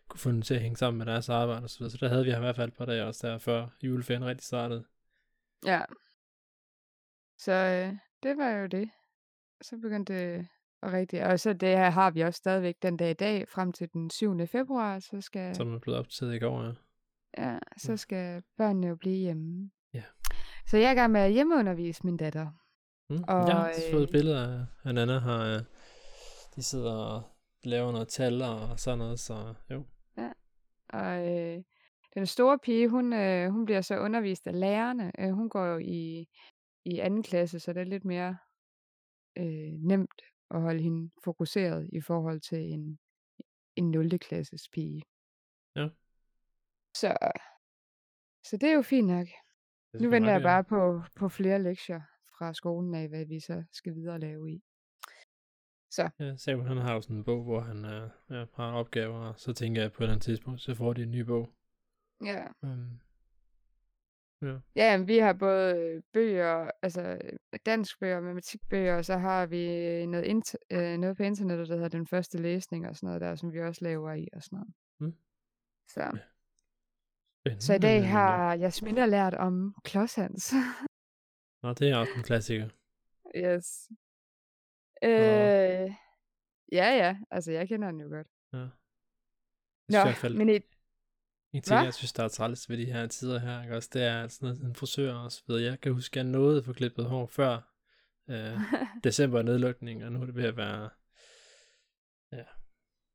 [0.09, 1.90] kunne den til at hænge sammen med deres arbejde og så videre.
[1.90, 4.24] Så der havde vi ham i hvert fald et par dage også der, før juleferien
[4.24, 4.85] rigtig startede.
[5.66, 5.83] Ja.
[7.38, 8.90] Så øh, det var jo det.
[9.62, 10.48] Så begyndte det
[10.83, 11.24] at rigtig.
[11.26, 14.11] Og så det her har vi også stadigvæk den dag i dag, frem til den
[14.11, 14.46] 7.
[14.46, 16.72] februar, så skal, Som er blevet optaget i går, ja.
[17.38, 17.96] ja, så Mm.
[17.96, 19.70] skal børnene jo blive hjemme.
[20.64, 20.70] Ja.
[20.70, 22.50] Så jeg er i gang med at hjemmeundervise min datter.
[23.11, 23.24] Mm.
[23.29, 25.61] Og, jeg har også fået øh, et billede af, Nana har, øh,
[26.57, 27.22] de sidder og
[27.64, 29.85] laver noget tal og sådan noget, så jo.
[30.88, 31.62] Og øh,
[32.14, 35.12] den store pige, hun, øh, hun bliver så undervist af lærerne.
[35.18, 36.29] Øh, hun går jo i,
[36.85, 38.37] i anden klasse, så det er lidt mere
[39.38, 42.98] øh, nemt at holde hende fokuseret i forhold til en,
[43.77, 44.18] en 0.
[44.18, 45.03] klasses pige.
[45.77, 45.88] Ja.
[46.94, 47.16] Så,
[48.44, 49.27] så det er jo fint nok.
[50.00, 52.00] Nu venter jeg bare på, på flere lektier
[52.38, 54.62] fra skolen af, hvad vi så skal videre lave i.
[55.90, 59.18] Så, Ja, Samuel han har jo sådan en bog, hvor han øh, ja, har opgaver,
[59.18, 61.50] og så tænker jeg på et eller andet tidspunkt, så får de en ny bog.
[62.24, 62.44] ja.
[62.62, 63.00] Um,
[64.42, 64.59] ja.
[64.76, 67.18] Ja, men vi har både bøger, altså
[67.66, 69.66] danskbøger, matematikbøger, og så har vi
[70.07, 73.35] noget, int- øh, noget på internettet, der hedder den første læsning og sådan noget der,
[73.35, 74.74] som vi også laver i og sådan noget.
[75.00, 75.18] Mm.
[75.88, 76.18] Så,
[77.44, 77.64] Spændende.
[77.64, 80.52] så i dag har Jasmina lært om klodshans.
[81.62, 82.68] Nå, det er også en klassiker.
[83.37, 83.88] yes.
[85.02, 85.90] Øh,
[86.72, 88.26] ja, ja, altså jeg kender den jo godt.
[88.52, 88.59] Ja.
[89.88, 90.64] Nå, i hvert fald, men et,
[91.52, 91.85] en ting, Hva?
[91.85, 93.76] jeg synes, der er træls ved de her tider her, ikke?
[93.76, 95.62] Også, det er sådan noget, en frisør og så videre.
[95.62, 97.74] Jeg kan huske, at jeg nåede få klippet hår før
[98.30, 98.61] øh,
[99.04, 100.90] december nedlukning, og nu er det ved at være,
[102.33, 102.44] ja,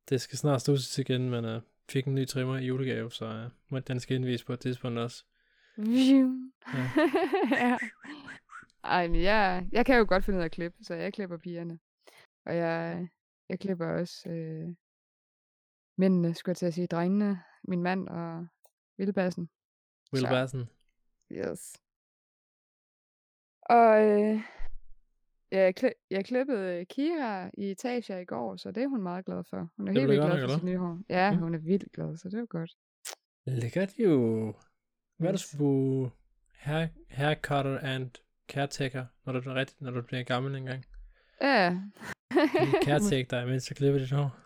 [0.08, 3.50] det skal snart stå igen, men uh, fik en ny trimmer i julegave, så uh,
[3.68, 5.24] må den skal indvise på et tidspunkt også.
[5.78, 5.82] Ja.
[7.66, 7.78] ja.
[8.84, 11.36] Ej, men jeg, jeg kan jo godt finde ud af at klippe, så jeg klipper
[11.36, 11.78] pigerne.
[12.46, 13.08] Og jeg,
[13.48, 14.74] jeg klipper også øh,
[15.98, 18.46] mændene, skulle jeg til at sige, drengene, min mand og
[18.96, 19.50] Vildbassen.
[20.12, 20.28] Will Så.
[20.28, 20.70] Bassen.
[21.32, 21.76] Yes.
[23.62, 24.40] Og øh,
[25.52, 29.44] jeg, kli- jeg klippede Kira i etager i går, så det er hun meget glad
[29.50, 29.70] for.
[29.76, 30.98] Hun er Det helt vildt glad for sit nye hår.
[31.08, 31.38] Ja, Mm.
[31.38, 32.70] hun er vildt glad, så det er godt.
[33.46, 34.54] Lækkert jo.
[35.18, 36.10] Hvad er du skulle bruge
[36.54, 38.10] hair, haircutter and
[38.48, 40.84] caretaker, når du, rigtig, når du bliver gammel engang?
[41.42, 41.70] Ja.
[42.34, 44.36] Lige caretake dig, mens jeg klipper dit hår.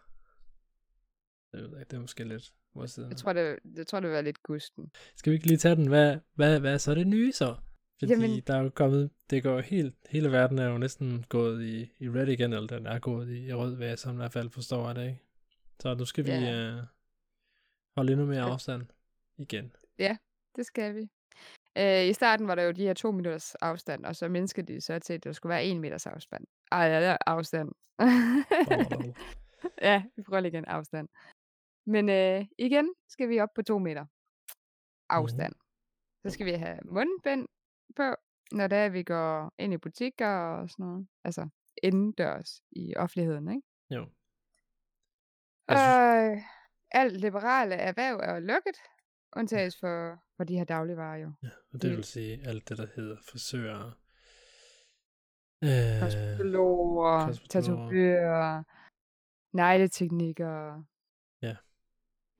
[1.52, 3.08] Det ved jeg ikke, det er måske lidt hvor siden.
[3.10, 4.90] jeg tror, det, jeg tror, det vil være lidt gusten.
[5.16, 5.88] Skal vi ikke lige tage den?
[5.88, 7.56] Hvad, hvad, hvad er så det nye så?
[8.08, 8.42] Fordi Jamen...
[8.46, 12.08] Der er jo kommet, det går helt, hele verden er jo næsten gået i, i
[12.10, 14.50] red igen, eller den er gået i, i rød, hvad jeg sådan i hvert fald
[14.50, 15.20] forstår af det, ikke?
[15.80, 16.76] Så nu skal vi Ja.
[16.76, 16.82] uh,
[17.96, 18.82] holde endnu mere afstand
[19.38, 19.72] igen.
[20.56, 21.08] Det skal vi.
[21.78, 24.80] Øh, I starten var der jo de her to minutters afstand, og så mindskede de
[24.80, 26.46] så til, at der skulle være en meters afstand.
[26.72, 27.72] Ej, ja, ja, afstand.
[29.82, 31.08] ja, vi prøver lige igen afstand.
[31.86, 34.06] Men øh, igen skal vi op på to meter
[35.08, 35.52] afstand.
[35.52, 36.30] Mm-hmm.
[36.30, 37.48] Så skal vi have mundbind
[37.96, 38.14] på,
[38.52, 41.06] når det er, vi går ind i butikker og sådan noget.
[41.24, 41.48] Altså
[41.82, 43.62] indendørs i offentligheden, ikke?
[43.90, 44.08] Jo.
[45.68, 46.42] Jeg synes, Øh,
[46.90, 48.76] alt liberale erhverv er jo lukket,
[49.36, 51.32] undtages for, for de her dagligvarer jo.
[51.42, 53.92] ja, og det vil sige alt det, der hedder frisører,
[55.64, 57.32] øh, kosmetologer.
[57.50, 58.62] tatovører,
[59.52, 60.84] negleteknikker.
[61.42, 61.56] Ja.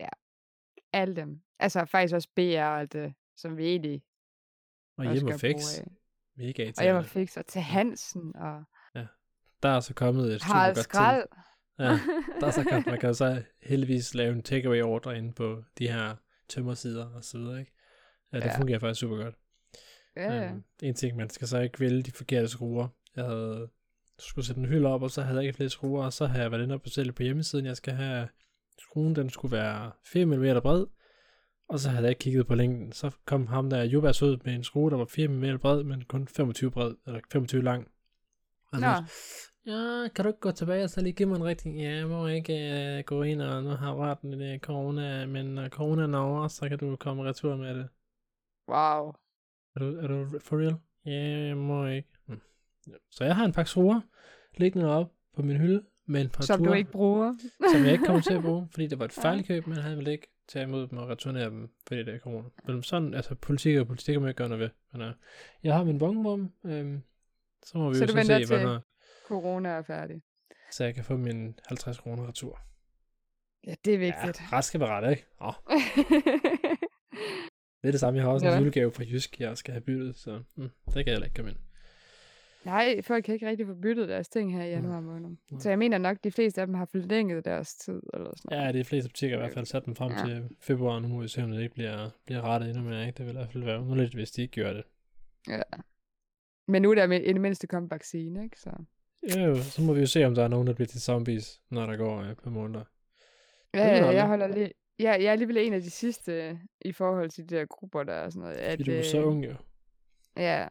[0.00, 0.08] Ja,
[0.92, 1.42] alle dem.
[1.58, 4.02] Altså faktisk også BR og alt det, som vi egentlig
[4.98, 5.78] og hjem og fix.
[5.78, 5.86] af.
[6.36, 7.08] Mega Og jeg var irriterende.
[7.26, 8.64] fix og til Hansen og
[9.62, 11.26] Der er så kommet et super godt Skrald.
[11.78, 11.84] Ja,
[12.40, 15.88] der er så kommet, man kan så heldigvis lave en takeaway ordre inde på de
[15.88, 16.16] her
[16.48, 17.72] tømmersider og så videre, ikke?
[18.32, 18.58] Ja, det Ja.
[18.58, 19.34] fungerer faktisk super godt.
[20.16, 20.44] ja, ja.
[20.50, 22.88] Øhm, en ting, man skal så ikke vælge de forkerte skruer.
[23.16, 23.70] Jeg havde
[24.18, 26.42] skulle sætte en hylde op, og så havde jeg ikke flere skruer, og så havde
[26.42, 27.66] jeg været inde og bestille på hjemmesiden.
[27.66, 28.28] Jeg skal have
[28.78, 30.86] skruen, den skulle være 4 mm bred,
[31.68, 32.92] og så havde jeg ikke kigget på længden.
[32.92, 36.04] Så kom ham der Jubas ud med en skrue, der var 4 mm bred, men
[36.04, 37.88] kun 25 bred, eller 25 lang.
[38.72, 38.86] Og Nå,
[39.66, 42.08] ja, kan du ikke gå tilbage og så lige give mig en rigtig, ja, jeg
[42.08, 42.52] må ikke
[42.98, 46.48] uh, gå ind og nu har jeg den i corona, men når corona er over,
[46.48, 47.88] så kan du komme retur med det.
[48.68, 49.12] wow.
[49.76, 50.76] Er du, er du for real?
[51.06, 52.08] Ja, jeg må ikke.
[52.28, 52.40] Hm.
[53.10, 54.00] Så jeg har en pakke skruer
[54.56, 57.34] liggende op på min hylde med en par Som du ture, ikke bruger.
[57.72, 60.12] som jeg ikke kommer til at bruge, fordi det var et fejlkøb, men han ville
[60.12, 62.48] ikke tage imod dem og returnere dem, fordi det er corona.
[62.64, 64.70] Men sådan, altså politik og politik må jeg ikke gøre noget ved.
[64.92, 65.14] Men uh,
[65.62, 67.02] jeg har min bongbom, øhm,
[67.62, 68.80] så må vi Så jo så se, til- hvornår,
[69.28, 70.22] Corona er færdig.
[70.72, 72.60] så jeg kan få min 50 kroner retur.
[73.66, 74.52] Ja, det er Ja, vigtigt.
[74.52, 75.26] ret skal være ret, ikke?
[75.40, 75.54] Oh,
[77.82, 78.58] det er det samme, jeg har også en Ja.
[78.58, 81.50] julegave fra Jysk, jeg skal have byttet, så mm, det kan jeg heller ikke komme
[81.50, 81.58] ind.
[82.64, 85.30] Nej, folk kan ikke rigtig få byttet deres ting her i januar måned.
[85.50, 85.60] Nej.
[85.60, 88.66] Så jeg mener nok, de fleste af dem har forlænget deres tid, eller sådan noget.
[88.74, 90.18] Ja, de fleste butikker i hvert fald sat den frem Ja.
[90.18, 90.24] ja.
[90.34, 91.00] til februar.
[91.00, 93.06] Nu må vi se, om det ikke bliver, bliver rettet endnu mere.
[93.06, 93.16] Ikke?
[93.16, 94.84] Det vil i hvert fald være underligt, hvis de ikke gør det.
[96.68, 98.60] Men nu er der i det mindste kommet vaccine, ikke?
[98.60, 98.70] Så.
[99.36, 101.60] Jo, jo, så må vi jo se, om der er nogen, der bliver til zombies,
[101.70, 102.84] når der går øh, på måneder.
[103.74, 104.72] Ja, ja, jeg holder lige...
[104.98, 108.02] Ja, jeg er alligevel en af de sidste øh, i forhold til de der grupper,
[108.02, 108.56] der er sådan noget.
[108.56, 109.54] At, Fordi du er så øh, ung, jo.
[110.36, 110.68] Ja.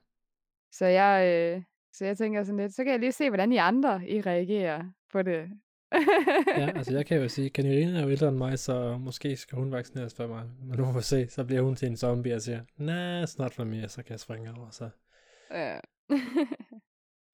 [0.71, 3.57] Så jeg, øh, så jeg tænker sådan lidt, så kan jeg lige se, hvordan I
[3.57, 5.49] andre I reagerer på det.
[6.57, 9.57] Ja, altså jeg kan jo sige, Kanirina er jo ældre end mig, så måske skal
[9.57, 10.49] hun vaccineres for mig.
[10.61, 13.53] Men nu må vi se, så bliver hun til en zombie og siger, nej, snart
[13.53, 14.69] for mere, så kan jeg springe over.
[14.69, 14.89] Så.
[15.51, 15.79] Ja.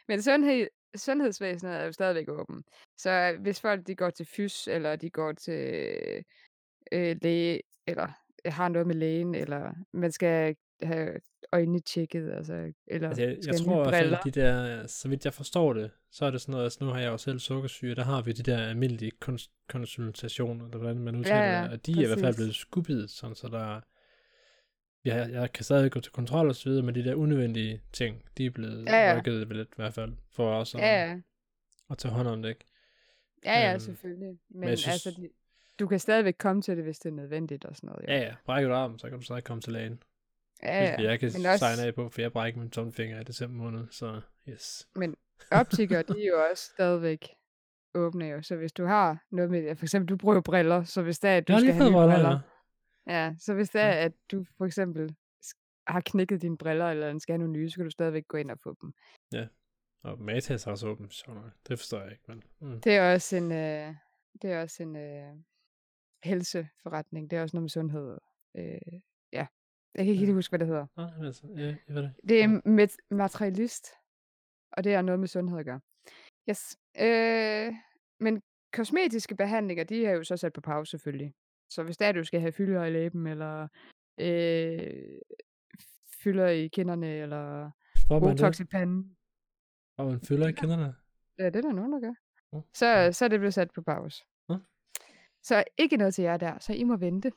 [0.07, 2.63] Men sundhed, sundhedsvæsenet er jo stadigvæk åben.
[2.97, 5.93] Så hvis folk de går til fys, eller de går til
[6.91, 8.07] øh, læge, eller
[8.45, 11.19] har noget med lægen, eller man skal have
[11.53, 14.19] øjnene tjekket, altså, eller Altså, jeg, jeg tror fald, briller.
[14.21, 16.99] de der, så vidt jeg forstår det, så er det sådan noget, altså nu har
[16.99, 21.15] jeg jo selv sukkersyge, der har vi de der almindelige kons- konsultationer, eller hvordan man
[21.15, 22.37] udtaler Ja, ja, det, og de er i hvert fald præcis.
[22.37, 23.81] blevet skubbet, sådan så der,
[25.05, 28.23] ja, jeg kan stadig gå til kontrol og så videre, men de der unødvendige ting,
[28.37, 29.17] de er blevet Ja, ja.
[29.17, 31.17] rykket lidt i hvert fald, for os at, Ja, ja.
[31.89, 32.65] at tage hånd om det, ikke?
[33.45, 34.27] Ja, ja, Øhm, selvfølgelig.
[34.49, 35.27] Men, jeg men synes- altså,
[35.79, 38.03] du kan stadigvæk komme til det, hvis det er nødvendigt og sådan noget.
[38.07, 38.13] Jo.
[38.13, 40.03] Ja, ja, brækker du armen, så kan du stadig komme til lægen.
[40.63, 41.01] Ja, ja.
[41.01, 43.87] jeg kan Men også- signe af på, for jeg brækker min tommelfinger i december måned,
[43.91, 44.87] så yes.
[45.51, 47.27] Optikere, de er jo også stadigvæk
[47.95, 48.41] åbne jo.
[48.41, 51.37] Så hvis du har noget med, for eksempel du bruger briller, så hvis det er,
[51.37, 52.39] at du Jeg skal have nye briller, briller,
[53.07, 53.23] ja.
[53.25, 54.03] ja, så hvis det er, Ja.
[54.05, 55.15] at du for eksempel
[55.87, 58.51] har knækket dine briller, eller skal have nogle nye, så kan du stadigvæk gå ind
[58.51, 58.93] og få dem.
[60.03, 61.51] Og Matas har også åbent, sjovt nok.
[61.67, 62.43] Det forstår jeg ikke, men...
[62.59, 62.81] Mm.
[62.81, 63.93] Det er også en, øh,
[64.41, 65.33] det er også en øh,
[66.23, 67.31] helseforretning.
[67.31, 68.17] Det er også noget med sundhed.
[68.57, 68.99] Øh, ja,
[69.99, 70.33] jeg kan ikke helt Ja.
[70.35, 70.87] huske, hvad det hedder.
[70.97, 72.13] Ah, altså, ja, ved det.
[72.29, 72.59] Det er Ja.
[72.85, 73.87] met- materialist,
[74.71, 75.79] og det er noget med sundhed at gøre.
[76.49, 76.77] Yes.
[76.99, 77.73] Øh,
[78.19, 78.41] men
[78.73, 81.33] kosmetiske behandlinger, de er jo så sat på pause selvfølgelig.
[81.69, 83.67] Så hvis det er, at du skal have fylder i læben, eller
[84.19, 85.19] øh,
[86.23, 87.71] fylder i kinderne, eller
[88.09, 89.17] botox i panden,
[89.97, 90.95] Og man fylder i kinderne?
[91.39, 92.13] ja, det er der nogen, der gør,
[92.53, 92.61] Mm.
[92.73, 94.23] så, så er det blevet sat på pause.
[94.49, 94.55] Mm.
[95.43, 97.31] Så ikke noget til jer der, så I må vente.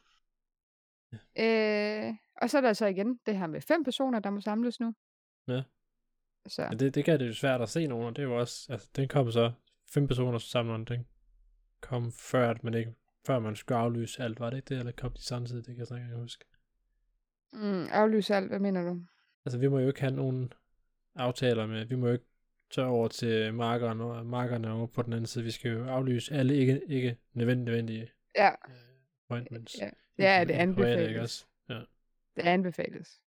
[1.39, 4.81] Øh, og så er der så igen det her med fem personer, der må samles
[4.81, 4.95] nu.
[5.49, 5.63] Ja.
[6.47, 6.67] Så.
[6.71, 8.73] Men det, det gør det jo svært at se nogen, og det er jo også,
[8.73, 9.53] altså, den kom så,
[9.95, 11.07] fem personer sammen, den
[11.81, 12.95] kom før, at man ikke,
[13.27, 15.79] før man skulle aflyse alt, var det ikke det, eller kom de samtidig, det kan
[15.79, 16.45] jeg snart ikke huske.
[17.53, 19.07] Mm, aflyse alt, hvad mener du?
[19.45, 20.53] Altså, vi må jo ikke have nogen
[21.15, 22.27] aftaler med, vi må jo ikke
[22.71, 26.35] tage over til markerne og markerne over på den anden side, vi skal jo aflyse
[26.35, 28.75] alle ikke, ikke nødvendige, nødvendige Ja, øh,
[29.27, 29.79] appointments.
[29.79, 31.21] Ja, ja det ikke anbefales.
[31.23, 31.47] også?
[31.69, 31.79] Ja.
[32.37, 33.21] Det anbefales.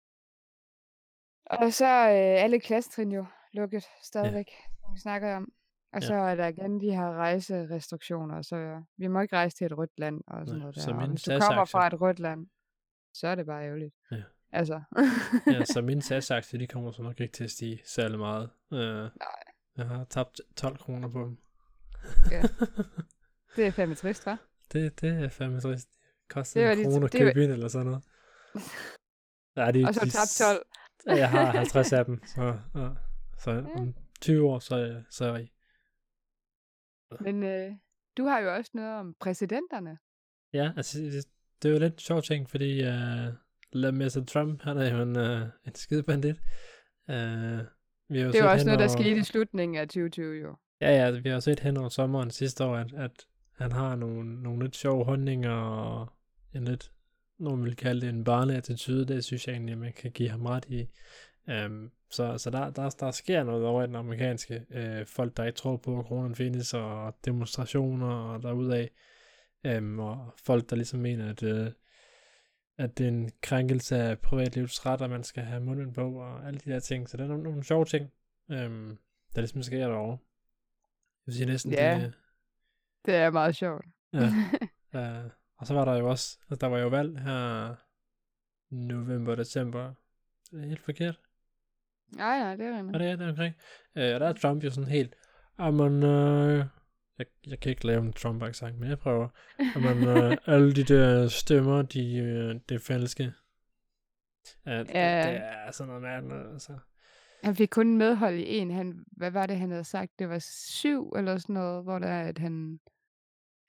[1.45, 4.47] Og så øh, alle klassetrin jo lukket stadigvæk,
[4.79, 5.53] som vi snakker om.
[5.93, 6.07] Og Ja.
[6.07, 9.99] så er der igen de her rejserestriktioner, så vi må ikke rejse til et rødt
[9.99, 10.95] land og sådan Nej, noget så der.
[10.95, 12.47] Og min hvis du kommer fra et rødt land,
[13.13, 13.95] så er det bare ærgerligt.
[14.11, 14.23] Ja.
[14.51, 14.81] Altså.
[15.47, 18.49] ja, så mine SAS-aktier, de kommer så nok ikke til at stige særlig meget.
[18.71, 19.09] Uh, Nej.
[19.77, 21.37] Jeg har tabt 12 kroner på dem.
[22.31, 22.41] Ja.
[23.55, 24.35] det er fandme trist, hva'?
[24.73, 25.89] det, det er fandme trist.
[26.29, 28.03] Koster Det var en krone at det var- købe ind eller sådan noget.
[29.57, 30.65] Ja, de, Og så tabt 12.
[31.07, 32.41] Ja, jeg har 50 af dem, så,
[32.75, 32.89] ja.
[33.39, 35.51] så om 20 år, så, så er jeg i.
[37.19, 37.71] Men øh,
[38.17, 39.97] du har jo også noget om præsidenterne.
[40.53, 41.25] Ja, altså, det,
[41.61, 43.33] det er jo lidt sjovt ting, fordi uh,
[43.73, 44.23] Mr.
[44.27, 46.35] Trump, han er jo en, uh, en skide bandit.
[47.07, 47.13] Uh,
[48.09, 50.41] vi har jo Det er jo også noget, der over- skete i slutningen af 2020
[50.41, 50.55] jo.
[50.81, 53.25] Ja, ja, vi har jo set hen over sommeren sidste år, at, at
[53.57, 56.07] han har nogle, nogle lidt sjove holdninger, og
[56.53, 56.91] en lidt,
[57.37, 60.65] nogen vil kalde det en barneattitude, det synes jeg egentlig, man kan give ham ret
[60.69, 60.87] i.
[61.65, 65.43] Um, så så der, der, der sker noget over i den amerikanske øh, folk, der
[65.43, 68.89] ikke tror på, at kronen findes, og demonstrationer og derudaf.
[69.77, 71.71] Um, og folk, der ligesom mener, at, øh,
[72.77, 76.47] at det er en krænkelse af privatlivets ret, og man skal have munden på, og
[76.47, 77.09] alle de der ting.
[77.09, 78.11] Så det er nogle, nogle sjove ting,
[78.49, 78.97] um,
[79.35, 80.11] der ligesom sker derovre.
[80.11, 81.99] Jeg vil sige næsten, Ja.
[82.03, 82.13] det,
[83.05, 83.85] Det er meget sjovt.
[84.13, 84.29] Ja.
[84.95, 87.75] Uh, og så var der jo også, altså der var jo valg her
[88.71, 89.93] november, december.
[90.51, 91.19] Det er helt forkert.
[92.15, 92.93] Nej, nej, det er Og rent.
[92.93, 93.55] det er det omkring.
[93.95, 95.15] Uh, og der er Trump jo sådan helt,
[95.59, 96.65] jamen, uh,
[97.17, 99.27] jeg, jeg kan ikke lave en Trump-accent, men jeg prøver.
[99.75, 103.33] Jamen, uh, alle de der stemmer, de, uh, det er falske.
[104.65, 105.31] Uh, det, Ja.
[105.31, 106.77] det er sådan noget mærkeligt, altså.
[107.43, 108.71] Han fik kun medhold i en.
[108.71, 110.19] Han, hvad var det, han havde sagt?
[110.19, 112.79] Det var syv eller sådan noget, hvor der er, at han,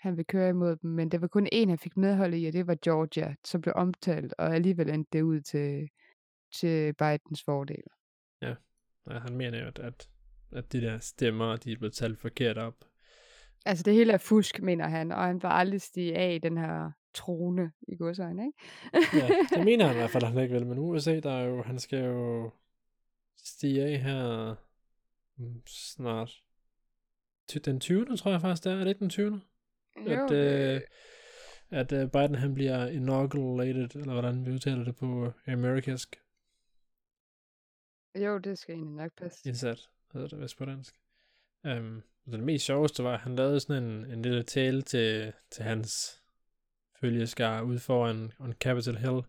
[0.04, 0.90] han vil køre imod dem.
[0.90, 3.74] Men det var kun en, han fik medhold i, og det var Georgia, som blev
[3.76, 5.88] omtalt, og alligevel endte det ud til,
[6.54, 7.84] til Bidens fordel.
[8.42, 8.54] Ja,
[9.06, 10.08] han mener jo, at, at,
[10.52, 12.84] at de der stemmer, de er blevet talt forkert op.
[13.66, 16.58] Altså det hele er fusk, mener han, og han var aldrig stige af i den
[16.58, 18.58] her trone i godsøjne, ikke?
[19.18, 20.66] ja, det mener han i hvert fald, at han ikke vil.
[20.66, 22.50] Men USA, der er jo, han skal jo
[23.36, 24.54] stige af her
[25.36, 26.42] mm, snart.
[27.64, 28.16] Den 20.
[28.16, 28.76] tror jeg faktisk, det er.
[28.76, 29.40] Er det ikke den 20.
[29.96, 30.80] At, øh,
[31.70, 36.16] at øh, Biden han bliver inaugurated, eller hvordan vi udtaler det på amerikansk
[38.16, 39.48] jo, det skal egentlig nok passe.
[39.48, 40.94] indsat, hedder det vist på dansk.
[41.64, 45.64] Um, det mest sjoveste var, at han lavede sådan en, en lille tale til, til
[45.64, 46.22] hans
[47.00, 49.22] følgeskar ude foran on Capitol Hill.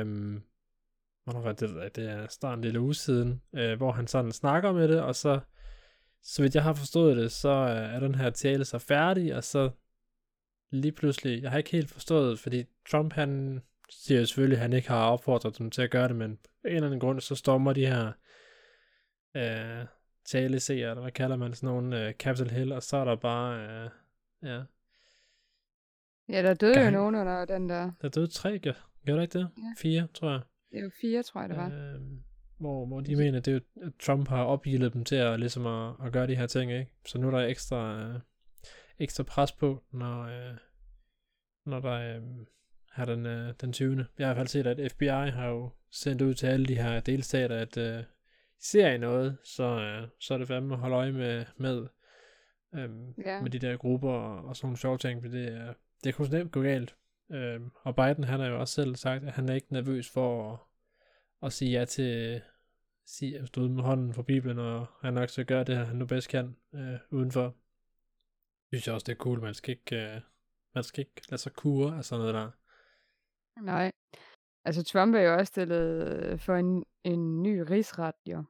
[0.00, 0.44] Um,
[1.24, 4.72] hvornår var det, det er snart en lille uge siden, uh, hvor han sådan snakker
[4.72, 5.40] med det, og så,
[6.22, 9.44] så vidt jeg har forstået det, så uh, er den her tale så færdig, og
[9.44, 9.70] så
[10.74, 14.72] lige pludselig, jeg har ikke helt forstået, fordi Trump han siger jo selvfølgelig, at han
[14.72, 17.34] ikke har opfordret dem til at gøre det, men på en eller anden grund, så
[17.34, 18.12] stormer de her
[19.36, 19.86] øh,
[20.24, 23.60] taleseere, eller hvad kalder man sådan nogle, øh, Capitol Hill, og så er der bare,
[23.84, 23.90] øh,
[24.42, 24.62] ja,
[26.28, 26.92] Ja, der døde jo Gang.
[26.92, 27.92] nogen under den der.
[28.02, 28.72] der døde tre, gør,
[29.06, 29.48] gør der ikke det?
[29.58, 29.62] Ja.
[29.78, 30.40] Fire, tror jeg.
[30.70, 31.66] Det er jo fire, tror jeg, det var.
[31.66, 32.00] Øh,
[32.58, 35.66] hvor, hvor de mener, det er jo, at Trump har opgivet dem til at, ligesom
[35.66, 36.90] at, at gøre de her ting, ikke?
[37.06, 38.20] Så nu er der ekstra, øh,
[38.98, 40.56] ekstra pres på, når, øh,
[41.66, 42.22] når der øh,
[42.96, 44.06] er den, øh, den 20.
[44.18, 46.74] Jeg har i hvert fald set, at FBI har jo sendt ud til alle de
[46.76, 48.04] her delstater, at øh,
[48.60, 51.86] ser I noget, så, øh, så er det fandme at holde øje med, med
[52.76, 53.40] Øhm, Ja.
[53.42, 56.28] Med de der grupper og, og sådan nogle sjove ting, for det, er- det kunne
[56.38, 56.96] nemt gå galt.
[57.32, 60.52] Øhm, og Biden, han har jo også selv sagt, at han er ikke nervøs for
[60.52, 60.58] at,
[61.46, 62.40] at sige ja til,
[63.06, 66.06] sige, at stå med hånden for Bibelen, og han nok skal gøre det, han nu
[66.06, 67.54] bedst kan øh, udenfor.
[68.68, 69.40] Synes jeg også, det er cool.
[69.40, 70.20] Man skal ikke, øh,
[70.74, 72.50] man skal ikke lade sig kure af sådan noget der.
[73.62, 73.92] Nej.
[74.64, 78.44] Altså, Trump er jo også stillet for en, en ny rigsret, jo.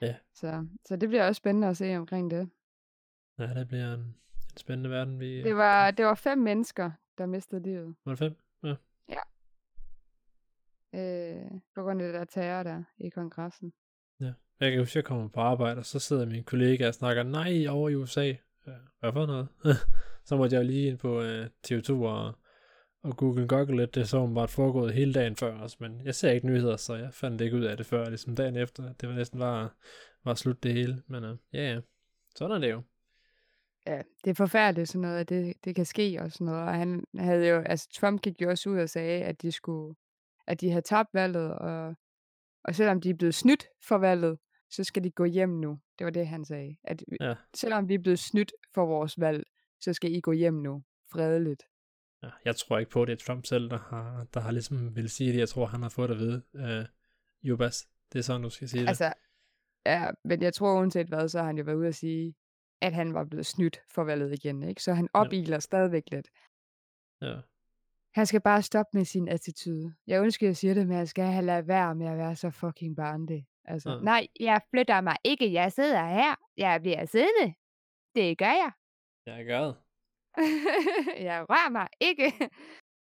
[0.00, 0.16] Ja.
[0.34, 2.50] Så, så det bliver også spændende at se omkring det.
[3.38, 5.20] Ja, det bliver en, en spændende verden.
[5.20, 7.96] Vi, Det var, det var fem mennesker, der mistede livet.
[8.04, 8.36] Var det fem?
[8.62, 8.74] Ja.
[10.94, 13.72] Øh, på grund af det der terror der i kongressen.
[14.60, 17.22] Jeg kan huske, at jeg kommer på arbejde, og så sidder min kollega og snakker,
[17.22, 18.26] nej, over i USA.
[18.66, 19.48] Ja, hvad for noget?
[20.24, 22.34] så måtte jeg jo lige ind på uh, TV2 og,
[23.02, 23.94] og Google Google lidt.
[23.94, 27.14] Det så åbenbart foregået hele dagen før også, men jeg ser ikke nyheder, så jeg
[27.14, 28.92] fandt ikke ud af det før, ligesom dagen efter.
[28.92, 29.68] Det var næsten bare,
[30.24, 31.02] var slut det hele.
[31.06, 31.80] Men uh, ja, ja,
[32.36, 32.82] sådan er det jo.
[33.86, 36.62] Ja, det er forfærdeligt sådan noget, at det, det kan ske og sådan noget.
[36.62, 39.94] Og han havde jo, altså Trump gik jo også ud og sagde, at de skulle,
[40.46, 41.94] at de havde tabt valget, og,
[42.64, 44.38] og selvom de er blevet snydt for valget,
[44.70, 45.78] så skal de gå hjem nu.
[45.98, 46.76] Det var det, han sagde.
[46.84, 47.34] At Ja.
[47.54, 49.44] selvom vi er blevet snydt for vores valg,
[49.82, 50.82] så skal I gå hjem nu.
[51.12, 51.62] Fredeligt.
[52.22, 54.96] Ja, jeg tror ikke på, at det er Trump selv, der har, der har ligesom
[54.96, 55.38] vil sige det.
[55.38, 56.42] Jeg tror, han har fået det at vide.
[56.54, 56.84] Uh,
[57.48, 58.88] Jubas, det er sådan, du skal sige det.
[58.88, 59.12] Altså,
[59.86, 62.34] ja, men jeg tror uanset hvad, så har han jo været ude at sige,
[62.80, 64.82] at han var blevet snydt for valget igen, ikke?
[64.82, 66.28] Så han opiler stadigvæk lidt.
[67.22, 67.36] Ja.
[68.14, 69.94] Han skal bare stoppe med sin attitude.
[70.06, 72.50] Jeg ønsker, jeg siger det, men jeg skal have lade være med at være så
[72.50, 73.46] fucking barnlig.
[73.64, 74.00] Altså, Ja.
[74.00, 75.52] nej, jeg flytter mig ikke.
[75.52, 76.34] Jeg sidder her.
[76.56, 77.54] Jeg bliver siddende.
[78.14, 78.72] Det gør jeg.
[79.26, 79.72] Jeg er gad.
[81.28, 82.50] jeg rører mig ikke.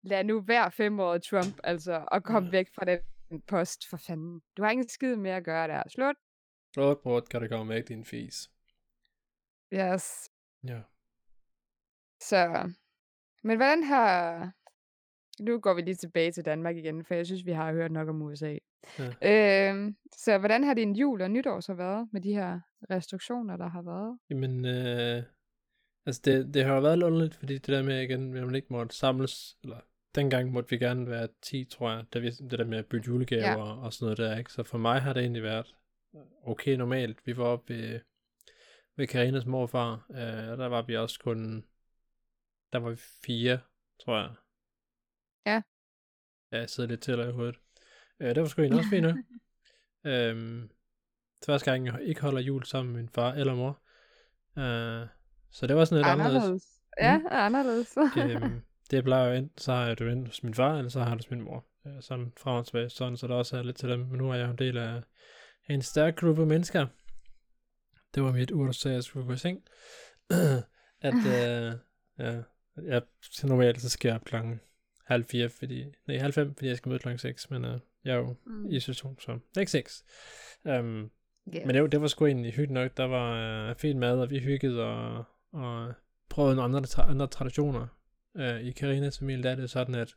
[0.03, 2.51] Lad nu fem år Trump, altså, og kom Ja.
[2.51, 3.01] væk fra den
[3.47, 4.41] post, for fanden.
[4.57, 5.83] Du har ingen skid mere at gøre der.
[5.89, 6.17] Slut.
[6.75, 8.51] Brot, brot, kan du komme væk, din fis.
[9.75, 10.31] Yes.
[10.65, 10.81] Ja.
[12.21, 12.71] Så,
[13.43, 14.53] men hvordan har...
[15.41, 18.09] Nu går vi lige tilbage til Danmark igen, for jeg synes, vi har hørt nok
[18.09, 18.57] om USA.
[18.99, 19.71] Ja.
[19.71, 23.69] Øhm, så hvordan har din jul og nytår så været med de her restriktioner, der
[23.69, 24.19] har været?
[24.31, 25.23] Jamen, øh,
[26.07, 28.55] altså det, det har jo været lidt underligt, fordi det der med igen, at man
[28.55, 29.81] ikke måtte samles, eller
[30.15, 33.07] dengang måtte vi gerne være 10, tror jeg, da vi, det der med at bytte
[33.07, 33.57] julegaver Ja.
[33.63, 34.53] og, og sådan noget der, ikke?
[34.53, 35.77] Så for mig har det egentlig været
[36.43, 37.27] okay normalt.
[37.27, 38.01] Vi var oppe ved,
[38.97, 41.65] ved Karinas morfar, øh, der var vi også kun,
[42.73, 43.61] der var vi fire,
[44.05, 44.35] tror jeg.
[45.47, 45.63] Ja.
[46.53, 47.57] Ja, jeg sidder lidt til i hovedet.
[48.21, 49.07] Øh, det var sgu egentlig også fint
[50.13, 50.71] øhm,
[51.47, 53.83] første gang, jeg ikke holder jul sammen med min far eller mor.
[54.59, 55.07] Øh,
[55.53, 56.63] så det var sådan lidt anderledes.
[57.01, 57.25] Ja, Mm.
[57.31, 57.97] anderledes.
[58.17, 61.15] øhm, det plejer jo enten, så har jo enten hos min far, eller så har
[61.15, 61.67] hos min mor.
[61.87, 64.01] Øh, sådan frem og tilbage, sådan, så der også er lidt til dem.
[64.01, 65.03] Men nu er jeg jo en del af,
[65.69, 66.87] en stærk gruppe mennesker.
[68.15, 69.63] Det var mit ur, at jeg skulle gå i seng.
[71.01, 71.73] at, øh,
[72.19, 72.41] ja,
[72.83, 74.61] jeg, så normalt så skal jeg op klokken
[75.07, 78.13] halv fire, fordi, nej, halv fem, fordi jeg skal møde klokken seks, men øh, jeg
[78.13, 78.71] er jo Mm.
[78.71, 80.05] i situation, så det ikke seks.
[80.65, 81.11] Um,
[81.55, 81.67] Yeah.
[81.67, 82.97] men det, var- det var sgu egentlig hyggeligt nok.
[82.97, 83.33] Der var
[83.71, 85.93] øh, fin mad, og vi hyggede og, og
[86.29, 87.87] prøvede nogle andre, tra- andre traditioner.
[88.37, 90.15] Øh, I Karinas familie der er det sådan, at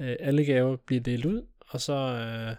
[0.00, 2.56] øh, alle gaver bliver delt ud, og så øh,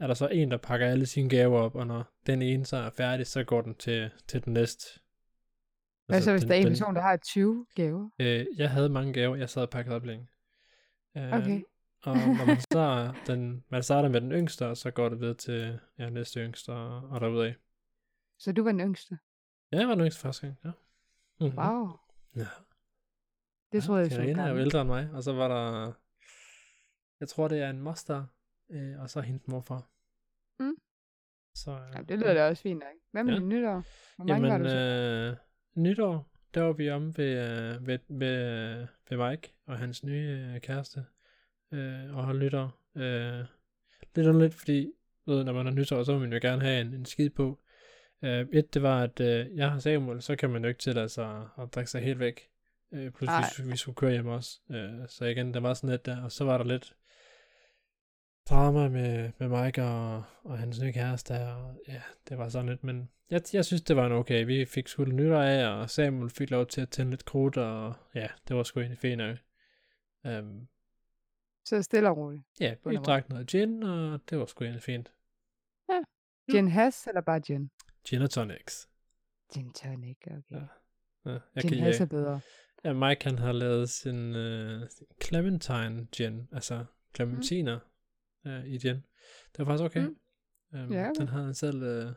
[0.00, 2.76] er der så en, der pakker alle sine gaver op, og når den ene så
[2.76, 5.00] er færdig, så går den til, til den næste.
[6.06, 8.10] Hvad så, hvis den, der er en person, der har 20 gaver?
[8.18, 10.26] Øh, jeg havde mange gaver, jeg sad og pakkede op længe.
[11.16, 11.62] Øh, Okay.
[12.02, 15.34] og når man, så, den, man starter med den yngste, og så går det videre
[15.34, 17.52] til ja, næste yngste, og, og derudad.
[18.38, 19.18] Så du var den yngste?
[19.72, 20.70] Ja, jeg var den yngste første gang, ja.
[21.40, 21.58] Mm-hmm.
[21.58, 21.88] Wow.
[22.36, 22.46] Ja.
[23.72, 25.92] Det troede jeg, så Karina er jo ældre end mig, og så var der,
[27.20, 28.24] jeg tror det er en moster,
[28.70, 29.90] øh, og så hendes morfar.
[30.60, 30.74] Mm.
[31.54, 32.92] Så, øh, Ja, det lyder da også fint nok.
[33.12, 33.40] Hvad med Ja.
[33.40, 33.84] nytår?
[34.16, 34.76] Hvor mange Jamen, var du
[35.30, 35.36] øh,
[35.74, 40.60] nytår, der var vi om ved, øh, ved, ved, ved Mike og hans nye øh,
[40.60, 41.04] kæreste,
[41.72, 42.82] øh, og holde nytår.
[42.96, 43.44] Øh,
[44.14, 44.92] lidt underligt, fordi
[45.26, 47.58] ved, når man har nytår, så vil man jo gerne have en, en skid på.
[48.24, 51.08] Øh, et, det var, at øh, jeg har Samuel, så kan man jo ikke tillade
[51.08, 52.48] sig at, at drikke sig helt væk.
[52.92, 53.42] Øh, plus Nej.
[53.58, 54.60] vi, vi skulle køre hjem også.
[54.70, 56.96] Øh, så igen, der var sådan lidt der, og så var der lidt
[58.48, 62.84] drama med, med Mike og, og hans nye kæreste, og ja, det var sådan lidt,
[62.84, 64.46] men jeg, jeg synes, det var en okay.
[64.46, 67.56] Vi fik sgu lidt nytår af, og Samuel fik lov til at tænde lidt krudt,
[67.56, 69.36] og ja, det var sgu egentlig fint nok.
[70.24, 70.68] Um,
[71.64, 72.42] Så stille og roligt.
[72.60, 75.12] ja, vi drak noget gin, og det var sgu egentlig fint.
[75.88, 76.04] Mm.
[76.50, 77.70] Gin has eller bare gin?
[78.08, 78.88] Gin og tonics.
[79.54, 80.40] Gin tonic, okay.
[80.50, 80.66] Ja.
[81.26, 82.40] Ja, jeg Gin kan, has er ja, bedre.
[82.84, 84.82] ja, Mike han har lavet sin uh,
[85.24, 86.84] clementine gin, altså
[87.16, 87.78] clementiner
[88.44, 88.50] mm.
[88.50, 88.94] uh, i gin.
[88.96, 90.00] Det var faktisk okay.
[90.00, 90.16] Mm.
[90.72, 91.20] Um, Ja, okay.
[91.20, 92.12] Den havde han selv uh,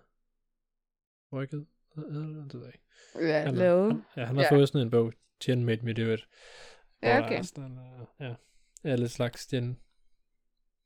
[1.34, 1.66] rykket
[1.98, 3.28] Øh, det ved jeg ikke.
[3.34, 3.92] Ja, Han, lavet.
[3.92, 4.52] han, ja, han har Ja.
[4.52, 5.14] fået sådan en bog,
[5.48, 6.28] Jen Made Me Do It.
[7.04, 7.44] Ja, der er okay.
[7.44, 8.36] sådan, øh, ja,
[8.84, 9.80] alle slags Jen.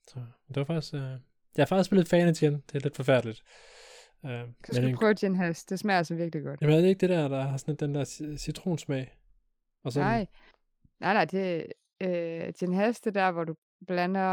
[0.08, 2.54] Så det var faktisk, øh, jeg er faktisk blevet fan af Jen.
[2.54, 3.44] Det er lidt forfærdeligt.
[4.26, 5.70] Øh, Så skal du prøve gin hash.
[5.70, 6.62] Det smager altså virkelig godt.
[6.62, 9.18] jamen er det ikke det der, der har sådan den der ci- citronsmag?
[9.84, 10.28] Og så, Nej.
[11.00, 11.66] Nej, nej, det
[12.00, 13.56] er øh, gin hash, det er der, hvor du
[13.88, 14.30] blander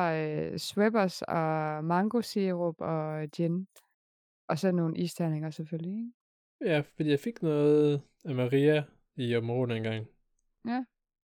[0.52, 3.68] øh, Schweppes og mango sirup og gin.
[4.48, 6.12] Og så nogle isterninger selvfølgelig, ikke?
[6.60, 8.84] Ja, fordi jeg fik noget af Maria
[9.16, 10.06] i området engang.
[10.68, 10.84] Ja.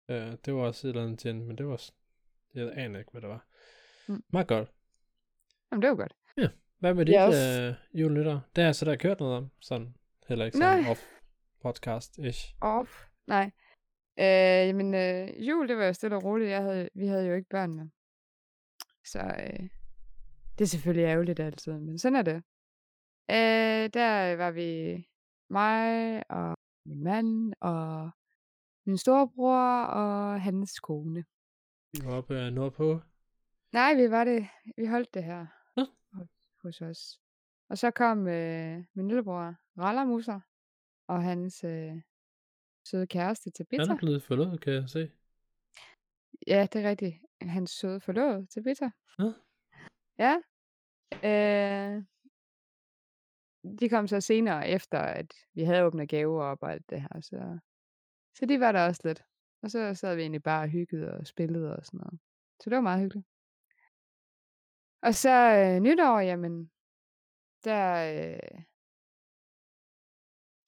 [0.09, 1.77] Øh, det var også et eller andet gin, men det var...
[1.77, 1.93] s-
[2.55, 3.45] Jeg aner ikke, hvad det var.
[4.07, 4.23] Mm.
[4.29, 4.71] Meget godt.
[5.71, 6.15] Jamen, det var godt.
[6.81, 7.59] Hvad med dit Jeg yes.
[7.93, 8.39] øh, julenytter?
[8.55, 9.49] Det har jeg så der kørt noget om.
[9.59, 9.95] Sådan,
[10.27, 11.01] heller ikke sådan off
[11.65, 12.55] podcast-ish.
[12.61, 13.05] Off.
[13.27, 13.51] Nej.
[14.19, 16.49] Øh, jamen, øh, jul, det var jo stille og roligt.
[16.49, 17.87] Jeg havde, vi havde jo ikke børn med.
[19.05, 19.69] Så øh,
[20.57, 22.35] det er selvfølgelig ærgerligt altid, men sådan er det.
[23.31, 25.03] Øh, der var vi
[25.49, 28.09] mig og min mand og
[28.85, 31.25] min storebror og hans kone.
[31.93, 32.99] Vi var oppe øh, nordpå.
[33.71, 34.47] Nej, vi var det.
[34.77, 35.45] Vi holdt det her.
[36.63, 37.19] Hos, os.
[37.69, 40.39] Og så kom øh, min lillebror, Rallamusser,
[41.07, 42.01] og hans øh,
[42.87, 43.93] søde kæreste til Han Bitter.
[43.93, 45.11] er blevet forlovet, kan jeg se.
[46.47, 47.15] Ja, det er rigtigt.
[47.41, 48.89] Hans søde forlovede til Bitter.
[49.19, 49.33] Nå.
[50.17, 50.35] Ja.
[51.29, 52.03] Øh,
[53.79, 57.21] de kom så senere efter, at vi havde åbnet gaver op og alt det her.
[57.21, 57.59] Så,
[58.37, 59.23] så de var der også lidt.
[59.63, 62.19] Og så sad vi egentlig bare og hyggede og spillede og sådan noget.
[62.59, 63.27] Så det var meget hyggeligt.
[65.01, 66.71] Og så øh, nytår, jamen,
[67.63, 67.83] der,
[68.13, 68.61] øh,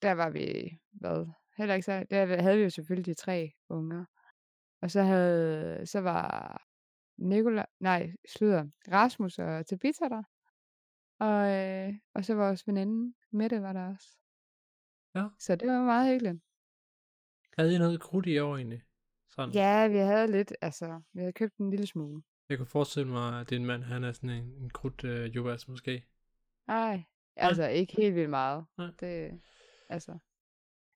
[0.01, 1.27] der var vi, hvad,
[1.57, 4.05] heller ikke så, der havde vi jo selvfølgelig de tre unger.
[4.81, 6.61] Og så havde, så var
[7.17, 10.23] Nikolaj, nej, slutter, Rasmus og Tabitha der.
[11.19, 14.17] Og, øh, og så vores veninde, Mette, var der også.
[15.15, 15.27] Ja.
[15.39, 16.43] Så det var meget hyggeligt.
[17.57, 18.81] Havde I noget krudt i år egentlig?
[19.29, 19.53] Sådan.
[19.53, 22.23] Ja, vi havde lidt, altså, vi havde købt en lille smule.
[22.53, 25.67] Jeg kunne forestille mig, at din mand, han er sådan en, en krudt øh, jobas
[25.67, 26.05] måske.
[26.67, 27.03] Nej,
[27.35, 28.65] altså ikke helt vildt meget.
[28.77, 28.89] Nej.
[28.99, 29.41] Det,
[29.89, 30.17] altså,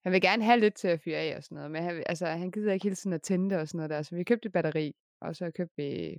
[0.04, 2.26] han vil gerne have lidt til at fyre af og sådan noget, men han, altså,
[2.26, 4.02] han gider ikke hele tiden at tænde det og sådan noget der.
[4.02, 6.10] Så vi købte et batteri, og så købte vi,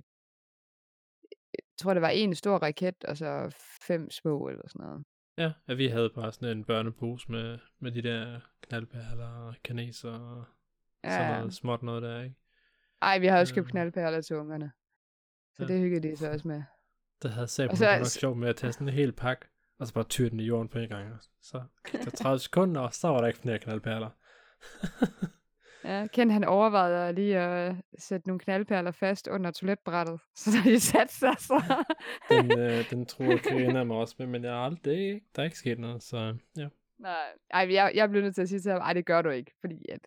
[1.53, 5.05] jeg tror det var en stor raket, og så fem små eller sådan noget.
[5.37, 10.11] Ja, at vi havde bare sådan en børnepose med, med de der knaldperler og kaneser
[10.11, 10.45] og
[11.03, 12.35] sådan noget småt noget der, ikke?
[13.01, 13.71] Ej, vi har også købt Øh.
[13.71, 14.71] knaldperler til ungerne.
[15.59, 16.63] Så det hyggede de så også med.
[17.23, 19.45] Der havde Og så, nok sjovt med at tage sådan en hel pakke,
[19.79, 21.19] og så bare tyre den i jorden på en gang.
[21.41, 24.09] Så gik der 30 sekunder, og så var der ikke flere knaldperler.
[25.83, 31.13] Ja, Ken han overvejede lige at sætte nogle knaldperler fast under toiletbrættet, så de satte
[31.13, 31.85] sig så.
[32.29, 35.41] den, øh, den tror Karina mig også med, men jeg har aldrig, det er der
[35.41, 36.67] er ikke sket noget, så ja.
[36.99, 39.29] Nej, ej, jeg, jeg blev nødt til at sige til ham, ej, det gør du
[39.29, 39.99] ikke, fordi at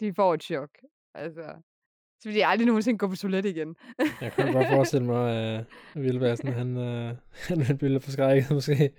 [0.00, 0.70] de får et chok.
[1.14, 1.54] Altså,
[2.20, 3.76] så vil de aldrig nogensinde gå på toilet igen.
[4.20, 5.64] Jeg kan godt forestille mig, at
[5.96, 7.16] uh, Vilbassen, han, uh,
[7.48, 8.92] han vil blive forskrækket måske.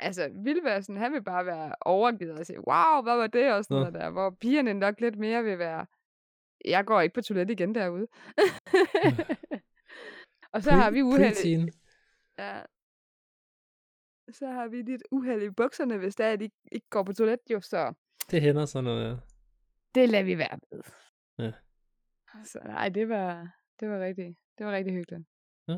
[0.00, 3.74] Altså, Vildværsen, han vil bare være overgivet og sige, wow, hvad var det, og sådan
[3.74, 3.78] Nå.
[3.80, 4.10] noget der.
[4.10, 5.86] Hvor pigerne nok lidt mere vil være,
[6.64, 8.06] jeg går ikke på toilet igen derude.
[10.54, 11.32] og så har vi uheld.
[11.34, 11.70] Preteen.
[12.38, 12.62] Ja.
[14.32, 17.12] Så har vi lidt uheld i bukserne, hvis det er, at de ikke går på
[17.12, 17.92] toilet, jo, så
[18.30, 19.16] Det hænder sådan noget, ja.
[19.94, 20.82] det lader vi være med.
[21.42, 21.52] Ja.
[22.44, 23.48] Så nej, det var,
[23.80, 25.26] det var rigtig, det var rigtig hyggeligt.
[25.68, 25.74] Ja.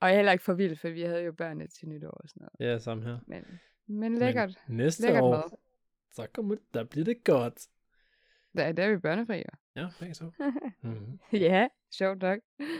[0.00, 2.28] Og jeg er heller ikke for vild, for vi havde jo børnene til nytår og
[2.28, 2.72] sådan noget.
[2.72, 3.18] Ja, samme her.
[3.26, 3.44] Men,
[3.86, 4.54] men lækkert.
[4.68, 5.58] Men næste lækkert år, mad.
[6.12, 7.66] så kommer, der bliver det godt.
[8.56, 9.42] Der, der er vi børnefri, jo.
[9.76, 10.30] Ja, begge så.
[10.82, 11.18] Mm-hmm.
[11.32, 12.38] ja, sjovt nok.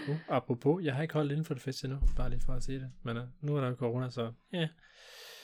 [0.09, 2.63] Uh, apropos, jeg har ikke holdt inden for det fest endnu, bare lige for at
[2.63, 2.93] sige det.
[3.03, 4.59] Men uh, nu er der jo corona, så ja.
[4.59, 4.69] Ja.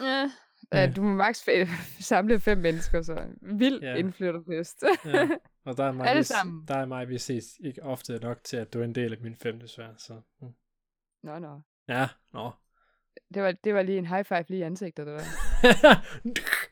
[0.00, 0.30] Ja.
[0.72, 0.92] Ja.
[0.96, 1.48] Du må maks
[2.10, 3.90] samle fem mennesker, så vild Ja.
[3.90, 3.96] ja.
[3.96, 4.84] indflytterfest.
[5.04, 5.28] ja.
[5.64, 6.64] Og der er, mig, Alle vi, sammen.
[6.68, 9.18] der er mig, vi ses ikke ofte nok til, at du er en del af
[9.20, 9.88] min femte svær.
[9.98, 10.20] Så.
[10.40, 10.48] Mm.
[11.22, 11.60] nå, nå.
[11.88, 12.50] Ja, nå.
[13.34, 15.24] Det var, det var lige en high five lige i ansigtet, det der.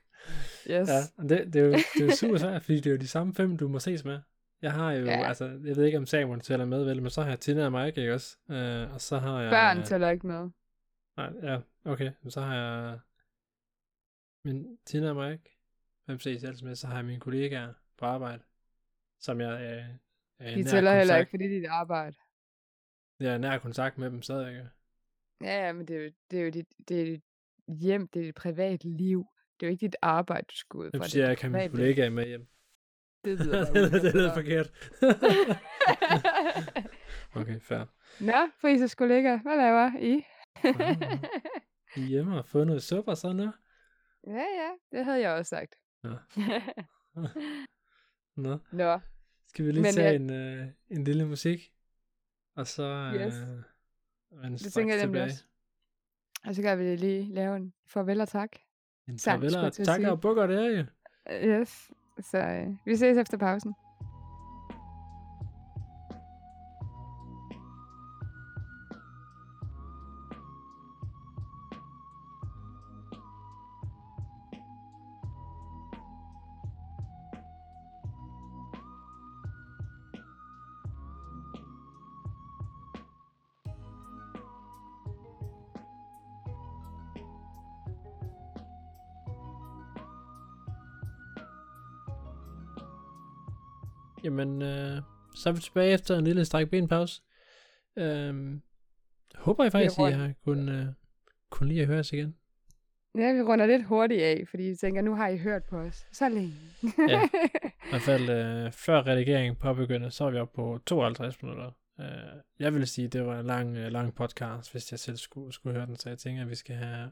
[0.70, 0.88] Yes.
[0.88, 3.08] ja, det, det, er jo, det er jo super svært, fordi det er jo de
[3.08, 4.20] samme fem, du må ses med.
[4.62, 5.26] Jeg har jo, ja.
[5.28, 7.72] Altså, jeg ved ikke, om Samuel tæller med, vel, men så har jeg Tina og
[7.72, 8.36] Mike, ikke også?
[8.48, 9.50] Uh, og så har jeg...
[9.50, 10.50] Børn tæller ikke med.
[11.16, 12.12] Nej, ja, okay.
[12.22, 12.98] Men så har jeg
[14.44, 15.58] min Tina og Mike,
[16.04, 18.42] hvem ses jeg ellers med, så har jeg mine kollegaer på arbejde,
[19.22, 22.16] som jeg øh, er De tæller heller ikke, fordi det er dit arbejde.
[23.20, 24.70] Jeg er nær kontakt med dem stadig.
[25.40, 27.22] Ja, ja, men det er jo, det er jo dit, det er dit
[27.68, 29.26] hjem, det er dit private liv.
[29.60, 31.02] Det er jo ikke dit arbejde, du skal ud fra.
[31.02, 31.70] Det siger, er jeg kan private.
[31.70, 32.46] kollegaer med hjem?
[33.24, 34.70] Det lyder det, lyder forkert.
[37.40, 37.84] okay, fair.
[38.20, 40.24] Nå, Frises kollega, hvad laver I?
[41.96, 43.52] I er hjemme og fået noget suppe og sådan noget.
[44.26, 45.74] Ja, ja, det havde jeg også sagt.
[46.02, 46.10] Nå.
[48.36, 48.98] Nå, Nå,
[49.48, 51.72] skal vi lige Men tage jeg- en, øh, en lille musik?
[52.56, 53.34] Og så øh, Yes.
[54.30, 55.24] vende det tænker jeg tilbage.
[55.24, 55.44] også.
[56.44, 58.50] Og så kan vi lige lave en farvel og tak.
[59.08, 60.10] En farvel og sige.
[60.12, 60.84] og bukker, det er jo.
[61.60, 61.90] Yes.
[62.20, 63.74] Så øh, vi ses efter pausen.
[94.24, 95.02] Jamen, øh,
[95.34, 97.22] så er vi tilbage efter en lille stræk benpause.
[97.96, 98.62] Øhm,
[99.34, 100.16] håber jeg faktisk, I rundt.
[100.16, 100.86] har kunnet, øh,
[101.50, 102.36] kun lide at høre os igen.
[103.14, 106.06] Ja, vi runder lidt hurtigt af, fordi jeg tænker, nu har I hørt på os
[106.12, 106.54] så længe.
[107.08, 107.22] Ja.
[107.24, 111.70] I hvert fald øh, før redigeringen påbegyndte, så var vi oppe på 52 minutter.
[112.00, 112.06] Øh,
[112.58, 115.76] jeg vil sige, det var en lang, øh, lang podcast, hvis jeg selv skulle, skulle
[115.76, 117.10] høre den, så jeg tænker, at vi skal have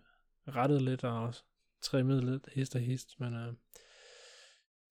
[0.49, 1.45] rettet lidt og også
[1.83, 3.53] trimmet lidt hist og hist, men øh,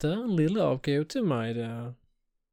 [0.01, 1.93] der er en lille opgave til mig der.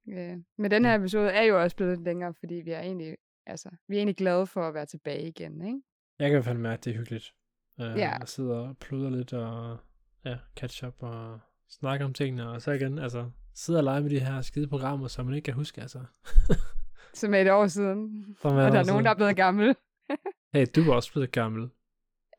[0.08, 0.36] Ja.
[0.58, 3.70] Men den her episode er jo også blevet lidt længere, fordi vi er egentlig, altså,
[3.88, 5.80] vi er egentlig glade for at være tilbage igen, ikke?
[6.18, 7.34] Jeg kan i hvert fald mærke, at det er hyggeligt.
[7.80, 8.18] Øh, Ja.
[8.20, 9.78] At sidde og pludre lidt og
[10.24, 14.10] ja, catch up og snakke om tingene, og så igen, altså, sidde og lege med
[14.10, 16.04] de her skide programmer, som man ikke kan huske, altså.
[17.14, 18.24] Som er et år siden.
[18.42, 19.74] Som Og er der er nogen, der er blevet gammel.
[20.54, 21.70] Hey, du er også blevet gammel.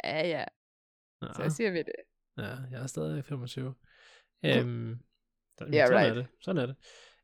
[0.03, 0.43] Ja, ja.
[1.21, 1.33] Ja.
[1.33, 1.93] Så siger vi det.
[2.37, 3.73] Ja, jeg er stadig 25.
[4.45, 4.99] Øhm,
[5.59, 6.09] der, Yeah, sådan right.
[6.09, 6.27] er det.
[6.41, 6.75] Sådan er det.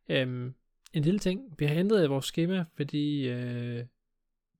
[0.10, 0.54] Øhm,
[0.94, 1.56] en lille ting.
[1.60, 3.86] Vi har ændret i vores schema, fordi øh,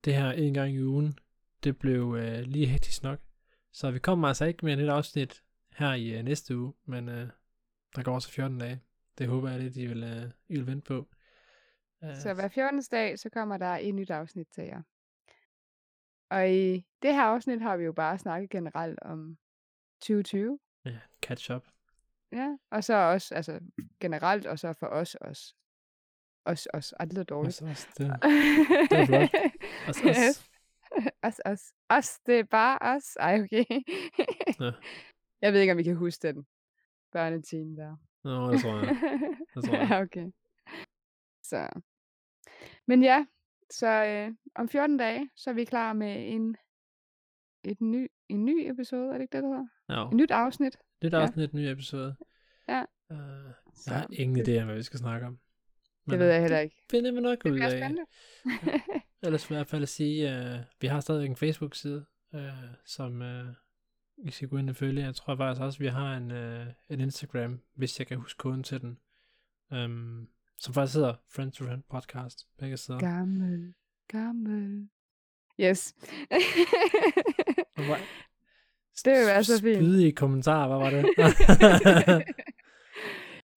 [0.04, 1.18] det her en gang i ugen,
[1.64, 3.20] det blev øh, lige hektisk nok.
[3.72, 5.42] Så vi kommer altså ikke med et nyt afsnit
[5.76, 7.28] her i øh, næste uge, men øh,
[7.96, 8.80] der går også 14 dage.
[9.18, 11.08] Det håber jeg lidt, I vil, øh, I vil vente på.
[12.04, 12.82] Øh, Så hver 14.
[12.90, 14.82] dag, så kommer der et nyt afsnit til jer.
[16.30, 19.38] Og i det her afsnit har vi jo bare snakket generelt om
[20.00, 20.58] 2020.
[20.84, 21.66] ja, catch up.
[22.34, 23.60] Ja, og så også, altså
[24.00, 25.54] generelt, og så for os også.
[26.44, 26.94] Os, os.
[27.10, 27.62] Lyder dårligt.
[27.62, 28.06] Også, også, det,
[28.90, 29.30] det er flot.
[29.88, 30.16] Os, os.
[30.18, 30.50] Yes.
[31.22, 31.74] Os, os.
[31.88, 33.16] Os, det er bare os.
[33.16, 33.64] Ej, okay.
[34.60, 34.72] Ja.
[35.42, 36.46] Jeg ved ikke, om vi kan huske den
[37.12, 37.96] børneteam der.
[38.24, 38.96] Nå, det tror jeg.
[39.54, 39.88] Det tror jeg.
[39.90, 40.30] ja, okay.
[41.42, 41.68] Så.
[42.86, 43.26] Men ja,
[43.70, 46.56] så øh, om 14 dage, så er vi klar med en,
[47.64, 49.66] et ny, en ny episode, er det ikke det, der hedder?
[49.88, 50.78] Ja, Et nyt afsnit.
[51.04, 51.22] Nyt ja.
[51.22, 52.16] afsnit, ny episode.
[52.68, 52.82] Ja.
[53.10, 53.18] Uh,
[53.86, 55.38] jeg har ingen idé om, hvad vi skal snakke om.
[56.10, 56.76] det ved jeg heller ikke.
[56.76, 57.92] Det finder vi nok Det ud af.
[59.22, 62.40] Ellers vil jeg i hvert fald sige, at uh, vi har stadig en Facebook-side, uh,
[62.84, 65.02] som uh, I skal gå ind og følge.
[65.02, 68.38] Jeg tror faktisk også, at vi har en, uh, en Instagram, hvis jeg kan huske
[68.38, 68.98] koden til den.
[69.70, 70.28] Um,
[70.58, 72.46] som faktisk hedder Friends to Friend Podcast.
[72.58, 72.98] Begge steder.
[72.98, 73.74] Gammel,
[74.08, 74.88] gammel.
[75.60, 75.94] Yes.
[79.02, 79.76] Det vil være så fint.
[79.76, 81.04] Spydige kommentarer, hvad var det?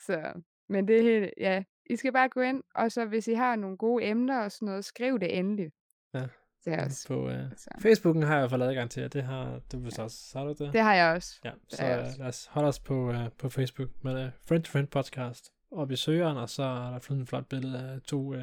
[0.07, 3.33] så, men det er helt, ja, I skal bare gå ind, og så hvis I
[3.33, 5.71] har nogle gode emner og sådan noget, skriv det endelig.
[6.13, 6.27] Ja.
[6.63, 7.05] Til os.
[7.07, 7.69] på uh, Så.
[7.79, 10.37] Facebooken har jeg i hvert fald adgang til, og det har du vist også.
[10.37, 10.73] Har du det?
[10.73, 11.39] Det har jeg også.
[11.45, 12.17] Ja, så er uh, også.
[12.19, 15.51] lad os holde os på, uh, på Facebook med uh, Friend to Friend Podcast.
[15.71, 18.41] Og i søgeren, og så er der fundet et flot billede af to uh,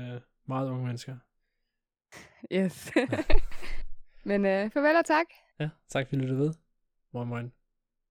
[0.48, 1.16] meget unge mennesker.
[2.52, 2.92] Yes.
[4.24, 5.26] men uh, farvel og tak.
[5.60, 6.54] Ja, tak fordi du lyttede ved.
[7.14, 7.52] Moin moin.